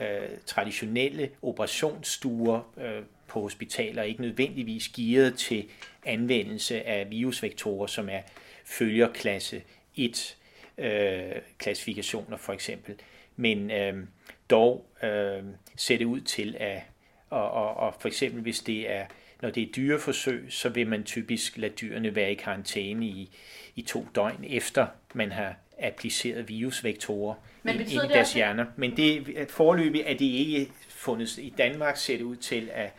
øh, 0.00 0.28
traditionelle 0.46 1.30
operationsstuer 1.42 2.60
øh, 2.76 3.02
på 3.28 3.40
hospitaler 3.40 4.02
ikke 4.02 4.22
nødvendigvis 4.22 4.88
gearet 4.88 5.34
til 5.38 5.64
anvendelse 6.04 6.82
af 6.82 7.10
virusvektorer, 7.10 7.86
som 7.86 8.08
er 8.08 8.20
følger 8.64 9.12
klasse 9.12 9.62
1 9.96 10.36
øh, 10.78 11.32
klassifikationer 11.58 12.36
for 12.36 12.52
eksempel. 12.52 12.94
Men 13.36 13.70
øh, 13.70 14.04
dog 14.50 14.86
øh, 15.02 15.42
ser 15.76 15.98
det 15.98 16.04
ud 16.04 16.20
til 16.20 16.56
at, 16.60 16.82
og, 17.30 17.50
og, 17.50 17.76
og 17.76 17.94
for 18.00 18.08
eksempel 18.08 18.42
hvis 18.42 18.60
det 18.60 18.90
er 18.90 19.06
når 19.42 19.50
det 19.50 19.62
er 19.62 19.72
dyreforsøg, 19.76 20.46
så 20.48 20.68
vil 20.68 20.86
man 20.86 21.04
typisk 21.04 21.56
lade 21.58 21.72
dyrene 21.72 22.14
være 22.14 22.32
i 22.32 22.34
karantæne 22.34 23.06
i, 23.06 23.30
i 23.74 23.82
to 23.82 24.06
døgn 24.14 24.44
efter 24.48 24.86
man 25.14 25.32
har 25.32 25.54
appliceret 25.78 26.48
virusvektorer 26.48 27.34
Men 27.62 27.80
ind 27.80 27.90
i 27.90 27.96
deres 27.96 28.32
hjerner. 28.32 28.66
Men 28.76 28.96
det, 28.96 29.36
forløbig 29.50 30.00
er 30.06 30.12
det 30.12 30.24
ikke 30.24 30.70
fundet. 30.88 31.38
I 31.38 31.54
Danmark 31.58 31.96
ser 31.96 32.16
det 32.16 32.24
ud 32.24 32.36
til, 32.36 32.70
at, 32.72 32.92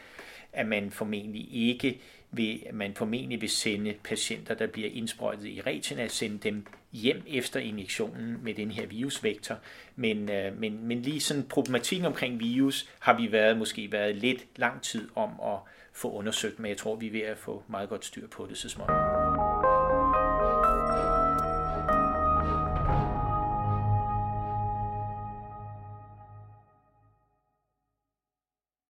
at 0.54 0.68
man 0.68 0.92
formentlig 0.92 1.48
ikke 1.52 2.00
vil, 2.32 2.64
man 2.74 2.94
formentlig 2.96 3.42
vil 3.42 3.50
sende 3.50 3.94
patienter, 4.04 4.54
der 4.54 4.68
bliver 4.68 4.90
indsprøjtet 4.94 5.46
i 5.46 5.62
retina, 5.62 6.08
sende 6.08 6.38
dem 6.38 6.66
hjem 6.92 7.24
efter 7.28 7.60
injektionen 7.60 8.44
med 8.44 8.54
den 8.54 8.72
her 8.72 8.86
virusvektor. 8.86 9.56
Men, 9.96 10.30
øh, 10.30 10.60
men, 10.60 10.88
men 10.88 11.02
lige 11.02 11.20
sådan 11.20 11.44
problematikken 11.44 12.06
omkring 12.06 12.40
virus 12.40 12.90
har 13.00 13.18
vi 13.18 13.32
været, 13.32 13.58
måske 13.58 13.92
været 13.92 14.16
lidt 14.16 14.46
lang 14.56 14.82
tid 14.82 15.10
om 15.16 15.30
at 15.44 15.60
få 15.94 16.12
undersøgt, 16.12 16.60
men 16.60 16.70
jeg 16.70 16.78
tror, 16.78 16.96
vi 16.96 17.08
er 17.08 17.12
ved 17.12 17.22
at 17.22 17.38
få 17.38 17.64
meget 17.68 17.90
godt 17.90 18.06
styr 18.06 18.28
på 18.28 18.48
det 18.50 18.58
så 18.58 18.70
småt. 18.70 18.90